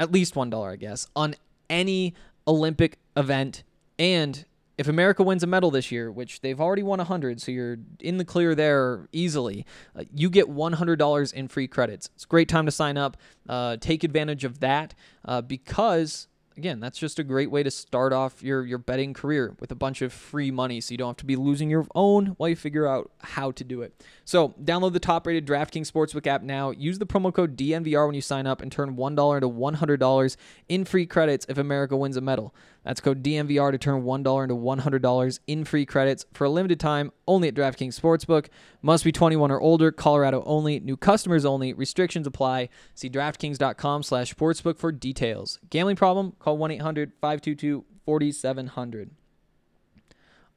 at 0.00 0.10
least 0.10 0.34
one 0.34 0.50
dollar, 0.50 0.70
I 0.70 0.76
guess, 0.76 1.06
on 1.14 1.36
any 1.68 2.14
Olympic 2.48 2.98
event. 3.16 3.62
And 3.98 4.44
if 4.78 4.88
America 4.88 5.22
wins 5.22 5.42
a 5.42 5.46
medal 5.46 5.70
this 5.70 5.92
year, 5.92 6.10
which 6.10 6.40
they've 6.40 6.58
already 6.58 6.82
won 6.82 6.98
100, 6.98 7.38
so 7.40 7.52
you're 7.52 7.76
in 8.00 8.16
the 8.16 8.24
clear 8.24 8.54
there 8.54 9.08
easily, 9.12 9.66
uh, 9.94 10.04
you 10.14 10.30
get 10.30 10.46
$100 10.46 11.32
in 11.34 11.48
free 11.48 11.68
credits. 11.68 12.08
It's 12.14 12.24
a 12.24 12.26
great 12.26 12.48
time 12.48 12.64
to 12.64 12.72
sign 12.72 12.96
up. 12.96 13.18
Uh, 13.46 13.76
take 13.78 14.02
advantage 14.02 14.42
of 14.42 14.60
that 14.60 14.94
uh, 15.26 15.42
because 15.42 16.28
again, 16.60 16.78
that's 16.78 16.98
just 16.98 17.18
a 17.18 17.24
great 17.24 17.50
way 17.50 17.62
to 17.62 17.70
start 17.70 18.12
off 18.12 18.42
your 18.42 18.66
your 18.66 18.76
betting 18.76 19.14
career 19.14 19.56
with 19.60 19.72
a 19.72 19.74
bunch 19.74 20.02
of 20.02 20.12
free 20.12 20.50
money 20.50 20.78
so 20.78 20.92
you 20.92 20.98
don't 20.98 21.08
have 21.08 21.16
to 21.16 21.24
be 21.24 21.36
losing 21.36 21.70
your 21.70 21.86
own 21.94 22.26
while 22.36 22.50
you 22.50 22.56
figure 22.56 22.86
out 22.86 23.10
how 23.20 23.50
to 23.52 23.64
do 23.64 23.80
it. 23.80 23.94
So, 24.26 24.50
download 24.62 24.92
the 24.92 25.00
top-rated 25.00 25.46
DraftKings 25.46 25.90
Sportsbook 25.90 26.26
app 26.26 26.42
now. 26.42 26.70
Use 26.70 26.98
the 26.98 27.06
promo 27.06 27.32
code 27.32 27.56
DNVR 27.56 28.06
when 28.06 28.14
you 28.14 28.20
sign 28.20 28.46
up 28.46 28.60
and 28.60 28.70
turn 28.70 28.94
$1 28.94 29.36
into 29.36 29.48
$100 29.48 30.36
in 30.68 30.84
free 30.84 31.06
credits 31.06 31.46
if 31.48 31.56
America 31.56 31.96
wins 31.96 32.18
a 32.18 32.20
medal. 32.20 32.54
That's 32.84 33.00
code 33.00 33.22
DNVR 33.22 33.72
to 33.72 33.78
turn 33.78 34.02
$1 34.04 34.42
into 34.42 34.54
$100 34.54 35.40
in 35.46 35.64
free 35.64 35.84
credits 35.84 36.26
for 36.32 36.44
a 36.44 36.50
limited 36.50 36.80
time 36.80 37.12
only 37.26 37.48
at 37.48 37.54
DraftKings 37.54 37.98
Sportsbook. 37.98 38.46
Must 38.82 39.04
be 39.04 39.12
21 39.12 39.50
or 39.50 39.60
older, 39.60 39.92
Colorado 39.92 40.42
only, 40.46 40.80
new 40.80 40.96
customers 40.96 41.44
only, 41.44 41.72
restrictions 41.72 42.26
apply. 42.26 42.68
See 42.94 43.10
DraftKings.com 43.10 44.02
slash 44.02 44.34
sportsbook 44.34 44.78
for 44.78 44.92
details. 44.92 45.58
Gambling 45.68 45.96
problem? 45.96 46.32
Call 46.38 46.49
1-800-522-4700. 46.56 49.10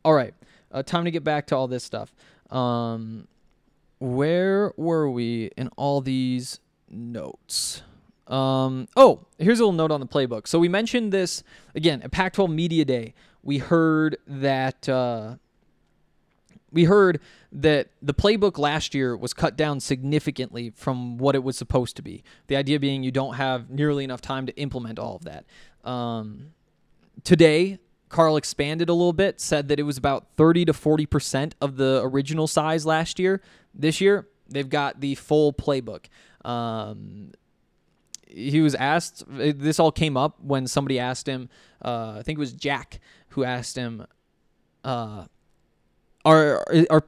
All 0.06 0.14
right, 0.14 0.36
uh, 0.72 0.84
time 0.84 1.06
to 1.06 1.12
get 1.12 1.24
back 1.24 1.48
to 1.48 1.56
all 1.56 1.68
this 1.68 1.84
stuff. 1.84 2.14
Um, 2.50 3.28
where 4.00 4.74
were 4.76 5.10
we 5.10 5.52
in 5.58 5.70
all 5.78 6.02
these 6.02 6.60
notes? 6.90 7.84
Um, 8.28 8.88
oh, 8.96 9.26
here's 9.38 9.60
a 9.60 9.64
little 9.64 9.74
note 9.74 9.92
on 9.92 10.00
the 10.00 10.08
playbook. 10.08 10.48
So 10.48 10.60
we 10.60 10.68
mentioned 10.68 11.12
this 11.12 11.44
again 11.76 12.02
at 12.02 12.12
Pac-12 12.12 12.54
Media 12.54 12.86
Day. 12.86 13.14
We 13.44 13.58
heard 13.58 14.18
that 14.28 14.88
uh, 14.88 15.36
we 16.72 16.86
heard 16.86 17.20
that 17.52 17.90
the 18.02 18.14
playbook 18.14 18.58
last 18.58 18.96
year 18.96 19.16
was 19.16 19.34
cut 19.34 19.56
down 19.56 19.80
significantly 19.80 20.72
from 20.72 21.18
what 21.18 21.36
it 21.36 21.44
was 21.44 21.58
supposed 21.58 21.96
to 21.98 22.02
be. 22.02 22.24
The 22.48 22.56
idea 22.56 22.80
being 22.80 23.04
you 23.04 23.12
don't 23.12 23.36
have 23.36 23.70
nearly 23.70 24.04
enough 24.04 24.22
time 24.22 24.46
to 24.48 24.58
implement 24.58 24.98
all 24.98 25.16
of 25.16 25.26
that. 25.26 25.46
Um, 25.84 26.54
today, 27.24 27.80
Carl 28.10 28.38
expanded 28.38 28.90
a 28.90 28.94
little 28.94 29.14
bit, 29.14 29.42
said 29.42 29.68
that 29.70 29.80
it 29.80 29.84
was 29.84 29.98
about 29.98 30.28
30 30.38 30.66
to 30.66 30.74
40% 30.74 31.54
of 31.62 31.78
the 31.78 32.02
original 32.04 32.48
size 32.48 32.86
last 32.86 33.20
year. 33.20 33.42
This 33.74 34.00
year, 34.00 34.28
they've 34.48 34.70
got 34.70 35.02
the 35.02 35.16
full 35.16 35.52
playbook. 35.52 36.06
Um, 36.46 37.32
he 38.28 38.62
was 38.62 38.76
asked, 38.76 39.24
this 39.28 39.80
all 39.80 39.92
came 39.92 40.18
up 40.18 40.40
when 40.42 40.68
somebody 40.68 41.00
asked 41.00 41.28
him, 41.28 41.50
uh, 41.84 42.16
I 42.18 42.24
think 42.24 42.38
it 42.38 42.40
was 42.40 42.54
Jack 42.54 43.00
who 43.30 43.44
asked 43.44 43.76
him, 43.76 44.06
uh, 44.84 45.26
are, 46.26 46.64
are 46.90 47.04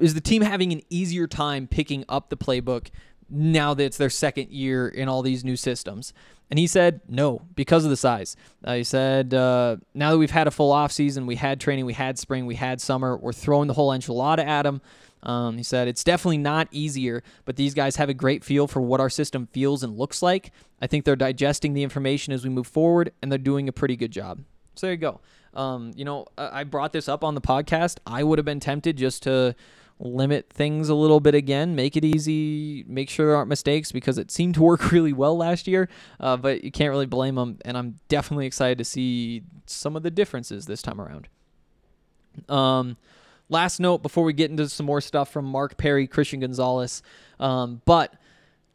is 0.00 0.14
the 0.14 0.20
team 0.20 0.42
having 0.42 0.72
an 0.72 0.82
easier 0.90 1.26
time 1.26 1.66
picking 1.66 2.04
up 2.08 2.30
the 2.30 2.36
playbook 2.36 2.88
now 3.28 3.74
that 3.74 3.84
it's 3.84 3.96
their 3.96 4.10
second 4.10 4.50
year 4.50 4.88
in 4.88 5.08
all 5.08 5.22
these 5.22 5.44
new 5.44 5.56
systems? 5.56 6.12
And 6.50 6.58
he 6.58 6.66
said 6.66 7.00
no 7.08 7.42
because 7.54 7.84
of 7.84 7.90
the 7.90 7.96
size. 7.96 8.36
Uh, 8.64 8.74
he 8.74 8.84
said 8.84 9.34
uh, 9.34 9.76
now 9.94 10.12
that 10.12 10.18
we've 10.18 10.30
had 10.30 10.46
a 10.46 10.52
full 10.52 10.70
off 10.70 10.92
season, 10.92 11.26
we 11.26 11.36
had 11.36 11.60
training, 11.60 11.86
we 11.86 11.92
had 11.92 12.18
spring, 12.18 12.46
we 12.46 12.54
had 12.54 12.80
summer, 12.80 13.16
we're 13.16 13.32
throwing 13.32 13.66
the 13.66 13.74
whole 13.74 13.90
enchilada 13.90 14.44
at 14.44 14.62
them. 14.62 14.80
Um, 15.22 15.56
he 15.56 15.64
said 15.64 15.88
it's 15.88 16.04
definitely 16.04 16.38
not 16.38 16.68
easier, 16.70 17.24
but 17.44 17.56
these 17.56 17.74
guys 17.74 17.96
have 17.96 18.08
a 18.08 18.14
great 18.14 18.44
feel 18.44 18.68
for 18.68 18.80
what 18.80 19.00
our 19.00 19.10
system 19.10 19.48
feels 19.48 19.82
and 19.82 19.98
looks 19.98 20.22
like. 20.22 20.52
I 20.80 20.86
think 20.86 21.04
they're 21.04 21.16
digesting 21.16 21.72
the 21.72 21.82
information 21.82 22.32
as 22.32 22.44
we 22.44 22.50
move 22.50 22.68
forward, 22.68 23.12
and 23.20 23.32
they're 23.32 23.38
doing 23.38 23.68
a 23.68 23.72
pretty 23.72 23.96
good 23.96 24.12
job. 24.12 24.40
So 24.76 24.86
there 24.86 24.92
you 24.92 24.98
go. 24.98 25.20
Um, 25.52 25.92
you 25.96 26.04
know, 26.04 26.26
I 26.36 26.64
brought 26.64 26.92
this 26.92 27.08
up 27.08 27.24
on 27.24 27.34
the 27.34 27.40
podcast. 27.40 27.98
I 28.06 28.22
would 28.22 28.38
have 28.38 28.44
been 28.44 28.60
tempted 28.60 28.96
just 28.96 29.22
to 29.24 29.56
limit 29.98 30.50
things 30.50 30.88
a 30.88 30.94
little 30.94 31.20
bit 31.20 31.34
again, 31.34 31.74
make 31.74 31.96
it 31.96 32.04
easy, 32.04 32.84
make 32.86 33.08
sure 33.08 33.26
there 33.26 33.36
aren't 33.36 33.48
mistakes 33.48 33.92
because 33.92 34.18
it 34.18 34.30
seemed 34.30 34.54
to 34.54 34.62
work 34.62 34.92
really 34.92 35.12
well 35.12 35.36
last 35.36 35.66
year. 35.66 35.88
Uh, 36.20 36.36
but 36.36 36.64
you 36.64 36.70
can't 36.70 36.90
really 36.90 37.06
blame 37.06 37.36
them, 37.36 37.58
and 37.64 37.76
I'm 37.76 37.96
definitely 38.08 38.46
excited 38.46 38.78
to 38.78 38.84
see 38.84 39.42
some 39.66 39.96
of 39.96 40.02
the 40.02 40.10
differences 40.10 40.66
this 40.66 40.82
time 40.82 41.00
around. 41.00 41.28
Um, 42.48 42.96
last 43.48 43.80
note 43.80 44.02
before 44.02 44.24
we 44.24 44.32
get 44.32 44.50
into 44.50 44.68
some 44.68 44.86
more 44.86 45.00
stuff 45.00 45.30
from 45.30 45.46
Mark 45.46 45.76
Perry, 45.76 46.06
Christian 46.06 46.40
Gonzalez, 46.40 47.02
um, 47.40 47.80
but 47.84 48.14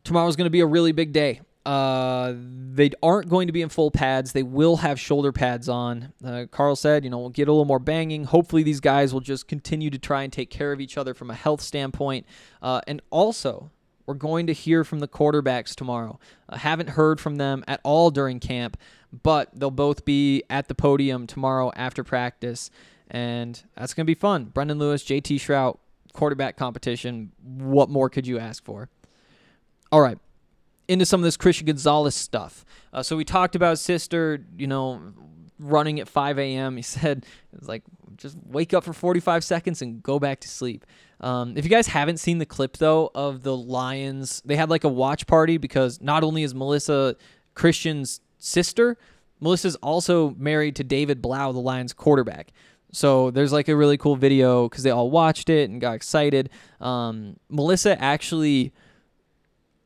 tomorrow's 0.04 0.36
going 0.36 0.46
to 0.46 0.52
be 0.52 0.62
a 0.62 0.66
really 0.66 0.92
big 0.92 1.14
day. 1.14 1.42
Uh, 1.64 2.34
they 2.36 2.90
aren't 3.04 3.30
going 3.30 3.48
to 3.48 3.54
be 3.54 3.62
in 3.62 3.70
full 3.70 3.92
pads. 3.92 4.32
They 4.32 4.44
will 4.44 4.78
have 4.78 5.00
shoulder 5.00 5.32
pads 5.32 5.70
on. 5.70 6.12
Uh, 6.26 6.46
Carl 6.50 6.76
said, 6.76 7.04
you 7.04 7.10
know, 7.10 7.20
we'll 7.20 7.30
get 7.30 7.48
a 7.48 7.52
little 7.52 7.66
more 7.66 7.80
banging. 7.80 8.24
Hopefully, 8.24 8.64
these 8.64 8.80
guys 8.80 9.14
will 9.14 9.22
just 9.22 9.48
continue 9.48 9.92
to 9.92 10.00
try 10.00 10.24
and 10.24 10.34
take 10.34 10.50
care 10.50 10.72
of 10.72 10.82
each 10.82 10.98
other 10.98 11.14
from 11.14 11.30
a 11.30 11.36
health 11.36 11.62
standpoint. 11.62 12.26
Uh, 12.64 12.82
and 12.88 13.02
also, 13.12 13.70
we're 14.08 14.16
going 14.16 14.48
to 14.48 14.54
hear 14.54 14.84
from 14.84 15.00
the 15.00 15.08
quarterbacks 15.08 15.76
tomorrow. 15.76 16.20
I 16.50 16.58
haven't 16.58 16.90
heard 16.90 17.22
from 17.22 17.36
them 17.36 17.64
at 17.68 17.80
all 17.84 18.10
during 18.10 18.40
camp, 18.40 18.76
but 19.22 19.50
they'll 19.54 19.70
both 19.70 20.04
be 20.04 20.44
at 20.50 20.68
the 20.68 20.76
podium 20.76 21.28
tomorrow 21.28 21.72
after 21.76 22.04
practice. 22.04 22.72
And 23.12 23.62
that's 23.76 23.94
going 23.94 24.06
to 24.06 24.10
be 24.10 24.16
fun. 24.16 24.46
Brendan 24.46 24.80
Lewis, 24.80 25.04
JT 25.04 25.36
Shrout, 25.36 25.78
quarterback 26.14 26.58
competition. 26.58 27.34
What 27.44 27.90
more 27.90 28.10
could 28.10 28.26
you 28.26 28.40
ask 28.40 28.64
for? 28.64 28.90
All 29.92 30.02
right 30.02 30.18
into 30.88 31.06
some 31.06 31.22
of 31.22 31.24
this 31.24 31.38
Christian 31.38 31.68
Gonzalez 31.68 32.16
stuff. 32.16 32.66
Uh, 32.94 33.04
so 33.04 33.16
we 33.16 33.24
talked 33.24 33.56
about 33.56 33.80
sister, 33.80 34.46
you 34.58 34.68
know, 34.68 35.02
running 35.60 36.00
at 36.00 36.08
5 36.08 36.40
a.m. 36.40 36.76
He 36.76 36.82
said 36.82 37.26
it's 37.54 37.68
like 37.68 37.84
just 38.18 38.38
wake 38.46 38.74
up 38.74 38.84
for 38.84 38.94
45 38.94 39.44
seconds 39.44 39.82
and 39.82 40.02
go 40.04 40.20
back 40.20 40.40
to 40.42 40.48
sleep. 40.48 40.86
Um, 41.20 41.56
if 41.56 41.64
you 41.64 41.70
guys 41.70 41.88
haven't 41.88 42.18
seen 42.18 42.40
the 42.40 42.46
clip 42.46 42.78
though 42.78 43.12
of 43.14 43.44
the 43.44 43.56
Lions, 43.56 44.42
they 44.46 44.56
had 44.56 44.70
like 44.70 44.84
a 44.84 44.90
watch 44.90 45.28
party 45.28 45.58
because 45.58 46.02
not 46.02 46.24
only 46.24 46.44
is 46.44 46.54
Melissa 46.54 47.16
Christian's 47.54 48.22
sister, 48.38 48.98
Melissa's 49.40 49.76
also 49.78 50.36
married 50.38 50.76
to 50.78 50.84
David 50.84 51.22
Blough, 51.22 51.52
the 51.52 51.60
Lions 51.60 51.94
quarterback. 51.94 52.52
So 52.92 53.32
there's 53.32 53.54
like 53.54 53.70
a 53.70 53.76
really 53.76 53.98
cool 53.98 54.16
video 54.16 54.68
because 54.68 54.84
they 54.84 54.90
all 54.90 55.10
watched 55.10 55.50
it 55.50 55.70
and 55.70 55.80
got 55.80 55.94
excited. 55.94 56.50
Um, 56.80 57.38
Melissa 57.50 58.00
actually 58.02 58.74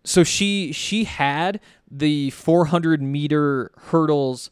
so 0.05 0.23
she 0.23 0.71
she 0.71 1.03
had 1.03 1.59
the 1.89 2.29
400 2.31 3.01
meter 3.01 3.71
hurdles 3.77 4.51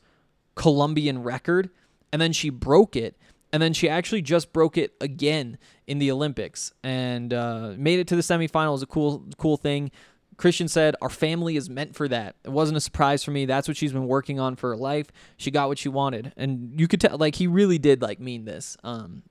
Colombian 0.55 1.23
record, 1.23 1.69
and 2.11 2.21
then 2.21 2.33
she 2.33 2.49
broke 2.49 2.95
it, 2.95 3.17
and 3.51 3.61
then 3.61 3.73
she 3.73 3.87
actually 3.87 4.21
just 4.21 4.53
broke 4.53 4.77
it 4.77 4.93
again 4.99 5.57
in 5.87 5.99
the 5.99 6.11
Olympics 6.11 6.73
and 6.83 7.33
uh, 7.33 7.73
made 7.77 7.99
it 7.99 8.07
to 8.07 8.15
the 8.15 8.21
semifinals. 8.21 8.81
A 8.83 8.85
cool 8.85 9.25
cool 9.37 9.57
thing. 9.57 9.91
Christian 10.37 10.67
said, 10.67 10.95
Our 11.01 11.09
family 11.09 11.55
is 11.55 11.69
meant 11.69 11.95
for 11.95 12.07
that. 12.07 12.35
It 12.43 12.51
wasn't 12.51 12.77
a 12.77 12.81
surprise 12.81 13.23
for 13.23 13.31
me. 13.31 13.45
That's 13.45 13.67
what 13.67 13.77
she's 13.77 13.93
been 13.93 14.07
working 14.07 14.39
on 14.39 14.55
for 14.55 14.69
her 14.71 14.77
life. 14.77 15.07
She 15.37 15.51
got 15.51 15.67
what 15.67 15.77
she 15.77 15.89
wanted. 15.89 16.33
And 16.37 16.79
you 16.79 16.87
could 16.87 17.01
tell, 17.01 17.17
like, 17.17 17.35
he 17.35 17.47
really 17.47 17.77
did, 17.77 18.01
like, 18.01 18.19
mean 18.19 18.45
this. 18.45 18.77
Um, 18.83 19.23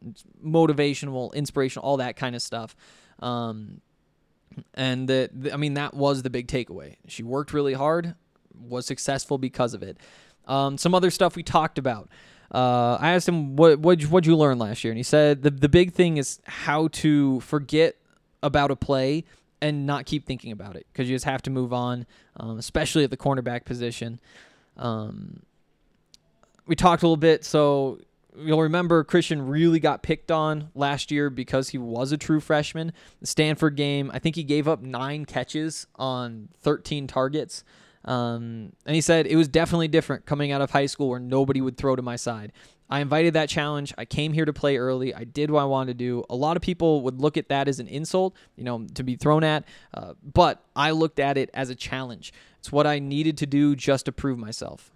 motivational, 0.45 1.35
inspirational, 1.35 1.85
all 1.85 1.97
that 1.99 2.17
kind 2.17 2.37
of 2.37 2.43
stuff. 2.43 2.77
Um, 3.19 3.81
and 4.75 5.09
that 5.09 5.31
I 5.53 5.57
mean 5.57 5.75
that 5.75 5.95
was 5.95 6.23
the 6.23 6.31
big 6.31 6.49
takeaway. 6.49 6.97
She 7.07 7.23
worked 7.23 7.53
really 7.53 7.75
hard, 7.75 8.15
was 8.55 8.87
successful 8.87 9.39
because 9.39 9.75
of 9.75 9.83
it. 9.83 9.99
Um, 10.47 10.79
some 10.79 10.95
other 10.95 11.11
stuff 11.11 11.37
we 11.37 11.43
talked 11.43 11.79
about. 11.79 12.09
Uh, 12.53 12.99
I 13.01 13.13
asked 13.13 13.29
him 13.29 13.57
what 13.57 13.79
what 13.79 14.03
what'd 14.03 14.27
you 14.27 14.37
learn 14.37 14.59
last 14.59 14.85
year, 14.85 14.91
and 14.91 14.99
he 14.99 15.03
said 15.03 15.43
the 15.43 15.51
the 15.51 15.69
big 15.69 15.93
thing 15.93 16.17
is 16.19 16.41
how 16.45 16.89
to 16.89 17.41
forget 17.41 17.97
about 18.43 18.71
a 18.71 18.77
play 18.77 19.25
and 19.63 19.87
not 19.87 20.07
keep 20.07 20.27
thinking 20.27 20.53
about 20.53 20.77
it 20.77 20.87
because 20.93 21.09
you 21.09 21.15
just 21.15 21.25
have 21.25 21.41
to 21.43 21.51
move 21.51 21.73
on, 21.73 22.05
um, 22.37 22.59
especially 22.59 23.05
at 23.05 23.11
the 23.11 23.17
cornerback 23.17 23.65
position. 23.65 24.21
Um, 24.77 25.43
we 26.67 26.75
talked 26.77 27.03
a 27.03 27.07
little 27.07 27.17
bit, 27.17 27.45
so 27.45 27.99
you'll 28.37 28.63
remember 28.63 29.05
Christian 29.05 29.47
really 29.47 29.81
got 29.81 30.03
picked 30.03 30.31
on 30.31 30.71
last 30.75 31.11
year 31.11 31.31
because 31.31 31.71
he 31.71 31.79
was 31.79 32.13
a 32.13 32.17
true 32.17 32.41
freshman. 32.41 32.93
The 33.21 33.27
Stanford 33.27 33.77
game, 33.77 34.11
I 34.13 34.19
think 34.19 34.37
he 34.37 34.45
gave 34.45 34.69
up 34.69 34.83
nine 34.83 35.25
catches 35.25 35.87
on 35.97 36.49
13 36.61 37.07
targets. 37.07 37.65
Um, 38.05 38.73
and 38.85 38.95
he 38.95 39.01
said 39.01 39.27
it 39.27 39.37
was 39.37 39.49
definitely 39.49 39.89
different 39.89 40.27
coming 40.27 40.51
out 40.51 40.61
of 40.61 40.71
high 40.71 40.87
school 40.87 41.09
where 41.09 41.21
nobody 41.21 41.61
would 41.61 41.77
throw 41.77 41.95
to 41.95 42.03
my 42.03 42.17
side. 42.17 42.53
I 42.91 43.01
invited 43.01 43.35
that 43.35 43.49
challenge. 43.49 43.95
I 43.97 44.05
came 44.05 44.35
here 44.35 44.45
to 44.45 44.53
play 44.53 44.77
early. 44.77 45.15
I 45.15 45.25
did 45.25 45.51
what 45.51 45.63
I 45.63 45.65
wanted 45.65 45.99
to 45.99 46.05
do. 46.05 46.25
A 46.29 46.37
lot 46.37 46.57
of 46.57 46.63
people 46.63 47.01
would 47.03 47.21
look 47.21 47.39
at 47.39 47.49
that 47.49 47.67
as 47.67 47.81
an 47.81 47.89
insult, 47.89 48.37
you 48.55 48.65
know, 48.65 48.87
to 48.95 49.03
be 49.03 49.17
thrown 49.17 49.45
at. 49.45 49.65
Uh, 49.95 50.13
but 50.23 50.63
I 50.77 50.91
looked 50.91 51.19
at 51.19 51.39
it 51.39 51.49
as 51.55 51.71
a 51.71 51.75
challenge. 51.75 52.35
It's 52.59 52.71
what 52.71 52.87
I 52.87 52.99
needed 52.99 53.39
to 53.39 53.47
do 53.47 53.75
just 53.75 54.05
to 54.07 54.13
prove 54.13 54.39
myself. 54.39 54.93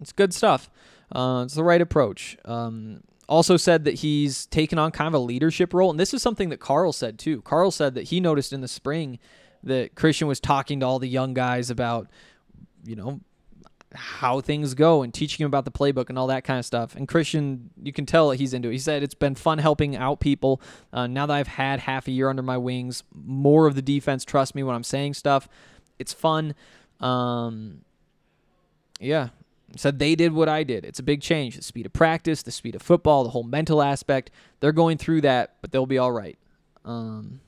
It's 0.00 0.12
good 0.12 0.34
stuff. 0.34 0.68
Uh, 1.12 1.42
it's 1.44 1.54
the 1.54 1.64
right 1.64 1.80
approach. 1.80 2.36
Um, 2.44 3.02
also 3.28 3.56
said 3.56 3.84
that 3.84 3.94
he's 3.94 4.46
taken 4.46 4.78
on 4.78 4.90
kind 4.90 5.08
of 5.08 5.14
a 5.14 5.22
leadership 5.24 5.74
role, 5.74 5.90
and 5.90 6.00
this 6.00 6.14
is 6.14 6.22
something 6.22 6.48
that 6.48 6.60
Carl 6.60 6.92
said 6.92 7.18
too. 7.18 7.42
Carl 7.42 7.70
said 7.70 7.94
that 7.94 8.04
he 8.04 8.20
noticed 8.20 8.52
in 8.52 8.60
the 8.60 8.68
spring 8.68 9.18
that 9.62 9.94
Christian 9.94 10.28
was 10.28 10.40
talking 10.40 10.80
to 10.80 10.86
all 10.86 10.98
the 10.98 11.08
young 11.08 11.34
guys 11.34 11.68
about, 11.68 12.08
you 12.84 12.96
know, 12.96 13.20
how 13.94 14.40
things 14.40 14.74
go 14.74 15.02
and 15.02 15.14
teaching 15.14 15.44
him 15.44 15.48
about 15.48 15.64
the 15.64 15.70
playbook 15.70 16.08
and 16.08 16.18
all 16.18 16.26
that 16.26 16.44
kind 16.44 16.58
of 16.58 16.64
stuff. 16.66 16.94
And 16.94 17.08
Christian, 17.08 17.70
you 17.82 17.92
can 17.92 18.06
tell 18.06 18.28
that 18.28 18.36
he's 18.36 18.52
into 18.52 18.68
it. 18.68 18.72
He 18.72 18.78
said 18.78 19.02
it's 19.02 19.14
been 19.14 19.34
fun 19.34 19.58
helping 19.58 19.96
out 19.96 20.20
people. 20.20 20.60
Uh, 20.92 21.06
now 21.06 21.26
that 21.26 21.34
I've 21.34 21.48
had 21.48 21.80
half 21.80 22.06
a 22.06 22.10
year 22.10 22.28
under 22.28 22.42
my 22.42 22.58
wings, 22.58 23.02
more 23.14 23.66
of 23.66 23.74
the 23.74 23.82
defense 23.82 24.24
trust 24.24 24.54
me 24.54 24.62
when 24.62 24.74
I'm 24.74 24.84
saying 24.84 25.14
stuff. 25.14 25.48
It's 25.98 26.12
fun. 26.12 26.54
Um, 27.00 27.80
yeah, 29.00 29.28
said 29.76 29.98
they 29.98 30.14
did 30.14 30.32
what 30.32 30.48
I 30.48 30.62
did. 30.62 30.84
It's 30.84 30.98
a 30.98 31.02
big 31.02 31.20
change. 31.20 31.56
The 31.56 31.62
speed 31.62 31.86
of 31.86 31.92
practice, 31.92 32.42
the 32.42 32.50
speed 32.50 32.74
of 32.74 32.82
football, 32.82 33.24
the 33.24 33.30
whole 33.30 33.42
mental 33.42 33.82
aspect. 33.82 34.30
They're 34.60 34.72
going 34.72 34.98
through 34.98 35.22
that, 35.22 35.56
but 35.60 35.72
they'll 35.72 35.86
be 35.86 35.98
all 35.98 36.12
right. 36.12 36.38
Um, 36.84 37.40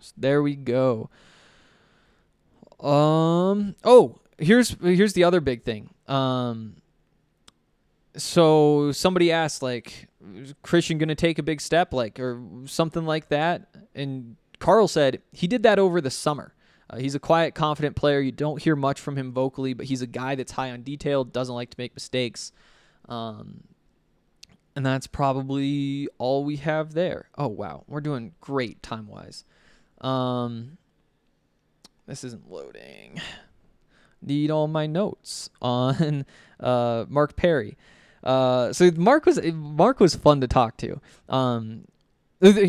so 0.00 0.12
there 0.16 0.42
we 0.42 0.56
go. 0.56 1.10
Um. 2.80 3.76
Oh, 3.84 4.20
here's 4.38 4.76
here's 4.82 5.12
the 5.12 5.24
other 5.24 5.40
big 5.40 5.64
thing. 5.64 5.90
Um. 6.06 6.76
So 8.16 8.92
somebody 8.92 9.32
asked, 9.32 9.60
like, 9.60 10.08
is 10.36 10.54
Christian 10.62 10.98
going 10.98 11.08
to 11.08 11.16
take 11.16 11.38
a 11.40 11.42
big 11.42 11.60
step, 11.60 11.92
like, 11.92 12.20
or 12.20 12.40
something 12.64 13.04
like 13.04 13.28
that? 13.28 13.68
And 13.94 14.36
Carl 14.60 14.86
said 14.86 15.20
he 15.32 15.46
did 15.46 15.62
that 15.64 15.78
over 15.78 16.00
the 16.00 16.10
summer. 16.10 16.53
Uh, 16.90 16.98
he's 16.98 17.14
a 17.14 17.20
quiet, 17.20 17.54
confident 17.54 17.96
player. 17.96 18.20
You 18.20 18.32
don't 18.32 18.62
hear 18.62 18.76
much 18.76 19.00
from 19.00 19.16
him 19.16 19.32
vocally, 19.32 19.74
but 19.74 19.86
he's 19.86 20.02
a 20.02 20.06
guy 20.06 20.34
that's 20.34 20.52
high 20.52 20.70
on 20.70 20.82
detail, 20.82 21.24
doesn't 21.24 21.54
like 21.54 21.70
to 21.70 21.76
make 21.78 21.94
mistakes. 21.94 22.52
Um, 23.08 23.64
and 24.76 24.84
that's 24.84 25.06
probably 25.06 26.08
all 26.18 26.44
we 26.44 26.56
have 26.56 26.94
there. 26.94 27.28
Oh, 27.38 27.48
wow. 27.48 27.84
We're 27.86 28.00
doing 28.00 28.32
great 28.40 28.82
time 28.82 29.06
wise. 29.06 29.44
Um, 30.00 30.78
this 32.06 32.24
isn't 32.24 32.50
loading. 32.50 33.20
Need 34.20 34.50
all 34.50 34.68
my 34.68 34.86
notes 34.86 35.50
on 35.62 36.26
uh, 36.60 37.04
Mark 37.08 37.36
Perry. 37.36 37.76
Uh, 38.22 38.72
so 38.72 38.90
Mark 38.96 39.26
was 39.26 39.40
Mark 39.52 40.00
was 40.00 40.14
fun 40.14 40.40
to 40.40 40.48
talk 40.48 40.78
to. 40.78 41.00
Um, 41.28 41.84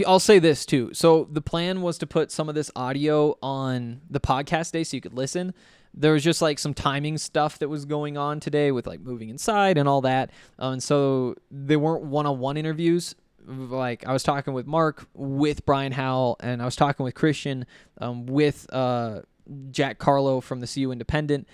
I'll 0.07 0.19
say 0.19 0.39
this 0.39 0.65
too. 0.65 0.93
So 0.93 1.27
the 1.29 1.41
plan 1.41 1.81
was 1.81 1.97
to 1.97 2.07
put 2.07 2.31
some 2.31 2.47
of 2.47 2.55
this 2.55 2.71
audio 2.75 3.37
on 3.41 4.01
the 4.09 4.19
podcast 4.19 4.71
day 4.71 4.83
so 4.83 4.95
you 4.95 5.01
could 5.01 5.13
listen. 5.13 5.53
There 5.93 6.13
was 6.13 6.23
just 6.23 6.41
like 6.41 6.59
some 6.59 6.73
timing 6.73 7.17
stuff 7.17 7.59
that 7.59 7.69
was 7.69 7.85
going 7.85 8.17
on 8.17 8.39
today 8.39 8.71
with 8.71 8.87
like 8.87 8.99
moving 9.01 9.29
inside 9.29 9.77
and 9.77 9.87
all 9.87 10.01
that. 10.01 10.31
Uh, 10.59 10.69
and 10.69 10.83
so 10.83 11.35
they 11.51 11.75
weren't 11.75 12.03
one 12.03 12.25
on 12.25 12.39
one 12.39 12.57
interviews. 12.57 13.15
Like 13.45 14.05
I 14.05 14.13
was 14.13 14.23
talking 14.23 14.53
with 14.53 14.65
Mark 14.65 15.07
with 15.13 15.65
Brian 15.65 15.91
Howell 15.91 16.37
and 16.39 16.61
I 16.61 16.65
was 16.65 16.75
talking 16.75 17.03
with 17.03 17.15
Christian 17.15 17.65
um, 17.99 18.25
with 18.25 18.67
uh, 18.73 19.21
Jack 19.71 19.99
Carlough 19.99 20.41
from 20.41 20.61
the 20.61 20.67
CU 20.67 20.91
Independent. 20.91 21.47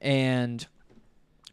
And 0.00 0.66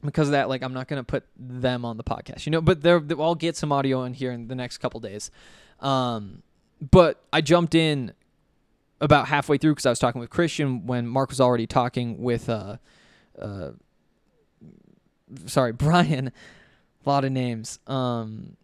because 0.03 0.27
of 0.27 0.31
that, 0.33 0.49
like 0.49 0.63
I'm 0.63 0.73
not 0.73 0.87
gonna 0.87 1.03
put 1.03 1.25
them 1.37 1.85
on 1.85 1.97
the 1.97 2.03
podcast, 2.03 2.45
you 2.45 2.51
know. 2.51 2.61
But 2.61 2.81
they're, 2.81 3.01
I'll 3.19 3.35
get 3.35 3.55
some 3.55 3.71
audio 3.71 4.03
in 4.03 4.13
here 4.13 4.31
in 4.31 4.47
the 4.47 4.55
next 4.55 4.79
couple 4.79 4.99
days. 4.99 5.31
Um, 5.79 6.43
but 6.91 7.23
I 7.31 7.41
jumped 7.41 7.75
in 7.75 8.13
about 8.99 9.27
halfway 9.27 9.57
through 9.57 9.71
because 9.71 9.85
I 9.85 9.89
was 9.89 9.99
talking 9.99 10.21
with 10.21 10.29
Christian 10.29 10.85
when 10.85 11.07
Mark 11.07 11.29
was 11.29 11.41
already 11.41 11.67
talking 11.67 12.21
with, 12.21 12.49
uh, 12.49 12.77
uh, 13.39 13.71
sorry, 15.45 15.71
Brian. 15.73 16.31
A 17.05 17.09
lot 17.09 17.25
of 17.25 17.33
names. 17.33 17.79
Um, 17.85 18.55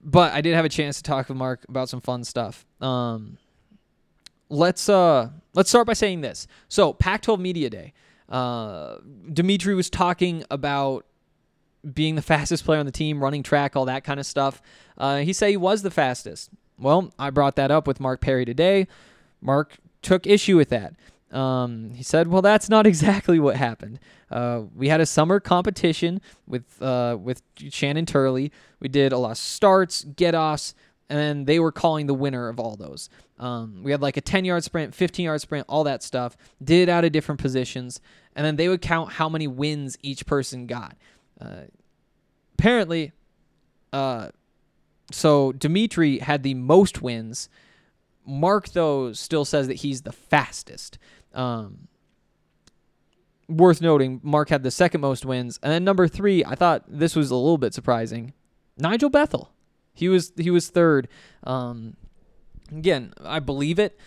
but 0.00 0.32
I 0.32 0.42
did 0.42 0.54
have 0.54 0.64
a 0.64 0.68
chance 0.68 0.98
to 0.98 1.02
talk 1.02 1.28
with 1.28 1.36
Mark 1.36 1.64
about 1.68 1.88
some 1.88 2.00
fun 2.00 2.22
stuff. 2.22 2.64
Um, 2.80 3.38
let's 4.48 4.88
uh, 4.88 5.30
let's 5.54 5.70
start 5.70 5.86
by 5.86 5.94
saying 5.94 6.20
this. 6.20 6.46
So, 6.68 6.92
Pac-12 6.92 7.38
Media 7.40 7.70
Day. 7.70 7.92
Uh, 8.28 8.96
Dimitri 9.32 9.74
was 9.74 9.90
talking 9.90 10.44
about 10.50 11.04
being 11.92 12.14
the 12.14 12.22
fastest 12.22 12.64
player 12.64 12.80
on 12.80 12.86
the 12.86 12.92
team, 12.92 13.22
running 13.22 13.42
track, 13.42 13.76
all 13.76 13.84
that 13.84 14.04
kind 14.04 14.18
of 14.18 14.26
stuff. 14.26 14.62
Uh, 14.96 15.18
he 15.18 15.32
said 15.32 15.50
he 15.50 15.56
was 15.56 15.82
the 15.82 15.90
fastest. 15.90 16.50
Well, 16.78 17.12
I 17.18 17.30
brought 17.30 17.56
that 17.56 17.70
up 17.70 17.86
with 17.86 18.00
Mark 18.00 18.20
Perry 18.20 18.44
today. 18.44 18.86
Mark 19.40 19.76
took 20.02 20.26
issue 20.26 20.56
with 20.56 20.70
that. 20.70 20.94
Um, 21.30 21.90
he 21.94 22.02
said, 22.02 22.28
"Well, 22.28 22.42
that's 22.42 22.68
not 22.68 22.86
exactly 22.94 23.38
what 23.38 23.56
happened. 23.56 23.98
Uh, 24.30 24.62
we 24.74 24.88
had 24.88 25.00
a 25.00 25.06
summer 25.06 25.40
competition 25.40 26.20
with 26.46 26.80
uh, 26.80 27.18
with 27.20 27.42
Shannon 27.56 28.06
Turley. 28.06 28.52
We 28.80 28.88
did 28.88 29.12
a 29.12 29.18
lot 29.18 29.32
of 29.32 29.38
starts, 29.38 30.04
get 30.04 30.34
offs, 30.34 30.74
and 31.08 31.18
then 31.18 31.44
they 31.44 31.58
were 31.58 31.72
calling 31.72 32.06
the 32.06 32.14
winner 32.14 32.48
of 32.48 32.58
all 32.58 32.76
those. 32.76 33.10
Um, 33.38 33.82
we 33.82 33.90
had 33.90 34.00
like 34.00 34.16
a 34.16 34.20
10 34.20 34.44
yard 34.44 34.64
sprint, 34.64 34.94
15 34.94 35.24
yard 35.24 35.40
sprint, 35.40 35.66
all 35.68 35.84
that 35.84 36.02
stuff. 36.02 36.36
Did 36.62 36.88
it 36.88 36.92
out 36.92 37.04
of 37.04 37.12
different 37.12 37.40
positions, 37.40 38.00
and 38.34 38.44
then 38.44 38.56
they 38.56 38.68
would 38.68 38.80
count 38.80 39.12
how 39.12 39.28
many 39.28 39.46
wins 39.46 39.96
each 40.02 40.26
person 40.26 40.66
got. 40.66 40.96
Uh, 41.40 41.64
apparently, 42.58 43.12
uh, 43.92 44.30
so 45.12 45.52
Dimitri 45.52 46.18
had 46.18 46.42
the 46.42 46.54
most 46.54 47.02
wins. 47.02 47.48
Mark, 48.26 48.70
though, 48.70 49.12
still 49.12 49.44
says 49.44 49.68
that 49.68 49.74
he's 49.74 50.02
the 50.02 50.12
fastest. 50.12 50.98
Um, 51.34 51.88
worth 53.48 53.80
noting, 53.80 54.20
Mark 54.22 54.48
had 54.48 54.62
the 54.62 54.70
second 54.70 55.00
most 55.00 55.24
wins, 55.24 55.58
and 55.62 55.72
then 55.72 55.84
number 55.84 56.08
three. 56.08 56.44
I 56.44 56.54
thought 56.54 56.84
this 56.88 57.14
was 57.14 57.30
a 57.30 57.36
little 57.36 57.58
bit 57.58 57.74
surprising. 57.74 58.32
Nigel 58.78 59.10
Bethel, 59.10 59.53
he 59.94 60.08
was 60.08 60.32
he 60.36 60.50
was 60.50 60.68
third. 60.68 61.08
Um, 61.44 61.96
again, 62.70 63.14
I 63.24 63.38
believe 63.38 63.78
it. 63.78 63.98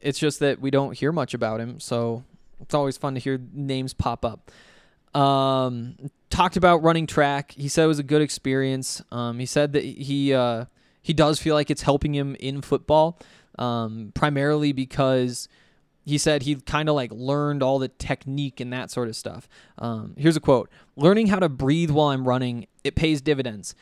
It's 0.00 0.18
just 0.18 0.40
that 0.40 0.60
we 0.60 0.70
don't 0.70 0.96
hear 0.96 1.12
much 1.12 1.32
about 1.34 1.60
him, 1.60 1.80
so 1.80 2.24
it's 2.60 2.74
always 2.74 2.96
fun 2.96 3.14
to 3.14 3.20
hear 3.20 3.40
names 3.52 3.94
pop 3.94 4.24
up. 4.24 4.50
Um, 5.18 5.96
talked 6.30 6.56
about 6.56 6.82
running 6.82 7.06
track. 7.06 7.52
He 7.52 7.68
said 7.68 7.84
it 7.84 7.88
was 7.88 7.98
a 7.98 8.04
good 8.04 8.22
experience. 8.22 9.02
Um, 9.10 9.38
he 9.38 9.46
said 9.46 9.72
that 9.72 9.84
he 9.84 10.34
uh, 10.34 10.66
he 11.02 11.12
does 11.12 11.38
feel 11.40 11.54
like 11.54 11.70
it's 11.70 11.82
helping 11.82 12.14
him 12.14 12.36
in 12.40 12.60
football, 12.60 13.18
um, 13.58 14.12
primarily 14.14 14.72
because 14.72 15.48
he 16.04 16.18
said 16.18 16.42
he 16.42 16.56
kind 16.56 16.88
of 16.88 16.94
like 16.94 17.10
learned 17.12 17.62
all 17.62 17.78
the 17.78 17.88
technique 17.88 18.60
and 18.60 18.72
that 18.72 18.90
sort 18.90 19.08
of 19.08 19.16
stuff. 19.16 19.48
Um, 19.78 20.14
here's 20.18 20.36
a 20.36 20.40
quote: 20.40 20.70
"Learning 20.96 21.28
how 21.28 21.38
to 21.38 21.48
breathe 21.48 21.90
while 21.90 22.08
I'm 22.08 22.26
running 22.26 22.66
it 22.84 22.94
pays 22.94 23.20
dividends." 23.20 23.74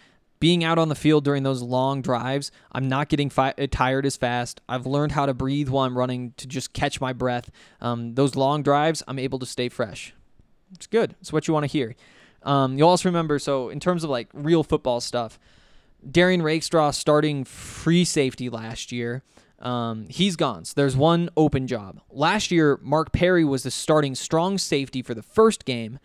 Being 0.45 0.63
out 0.63 0.79
on 0.79 0.91
the 0.91 0.95
field 0.95 1.25
during 1.25 1.43
those 1.43 1.63
long 1.63 2.03
drives, 2.03 2.53
I'm 2.71 2.87
not 2.87 3.09
getting 3.09 3.31
fi- 3.31 3.55
tired 3.71 4.05
as 4.05 4.19
fast. 4.19 4.61
I've 4.69 4.85
learned 4.85 5.13
how 5.13 5.25
to 5.25 5.33
breathe 5.33 5.71
while 5.71 5.87
I'm 5.87 5.97
running 5.97 6.35
to 6.37 6.47
just 6.47 6.75
catch 6.75 7.01
my 7.01 7.15
breath. 7.15 7.51
Um, 7.81 8.15
those 8.15 8.37
long 8.37 8.63
drives, 8.63 9.03
I'm 9.09 9.19
able 9.19 9.39
to 9.39 9.47
stay 9.47 9.71
fresh. 9.71 10.13
It's 10.75 10.87
good. 10.87 11.17
It's 11.23 11.33
what 11.33 11.49
you 11.49 11.55
want 11.55 11.65
to 11.65 11.73
hear. 11.73 11.97
Um, 12.43 12.77
you'll 12.77 12.91
also 12.91 13.09
remember, 13.09 13.39
so 13.39 13.71
in 13.71 13.81
terms 13.81 14.05
of 14.05 14.11
like 14.11 14.29
real 14.35 14.63
football 14.63 15.01
stuff, 15.01 15.39
Derrion 16.07 16.43
Rakestraw 16.43 16.91
starting 16.91 17.45
free 17.45 18.05
safety 18.05 18.51
last 18.51 18.93
year. 18.93 19.23
Um, 19.61 20.09
he's 20.11 20.37
gone. 20.37 20.67
So 20.67 20.75
there's 20.77 20.95
one 20.95 21.31
open 21.39 21.67
job. 21.67 22.03
Last 22.11 22.51
year, 22.51 22.79
Mark 22.83 23.13
Perry 23.13 23.47
was 23.47 23.63
the 23.63 23.71
starting 23.71 24.15
strong 24.15 24.59
safety 24.59 25.01
for 25.01 25.15
the 25.15 25.23
first 25.23 25.65
game, 25.65 25.99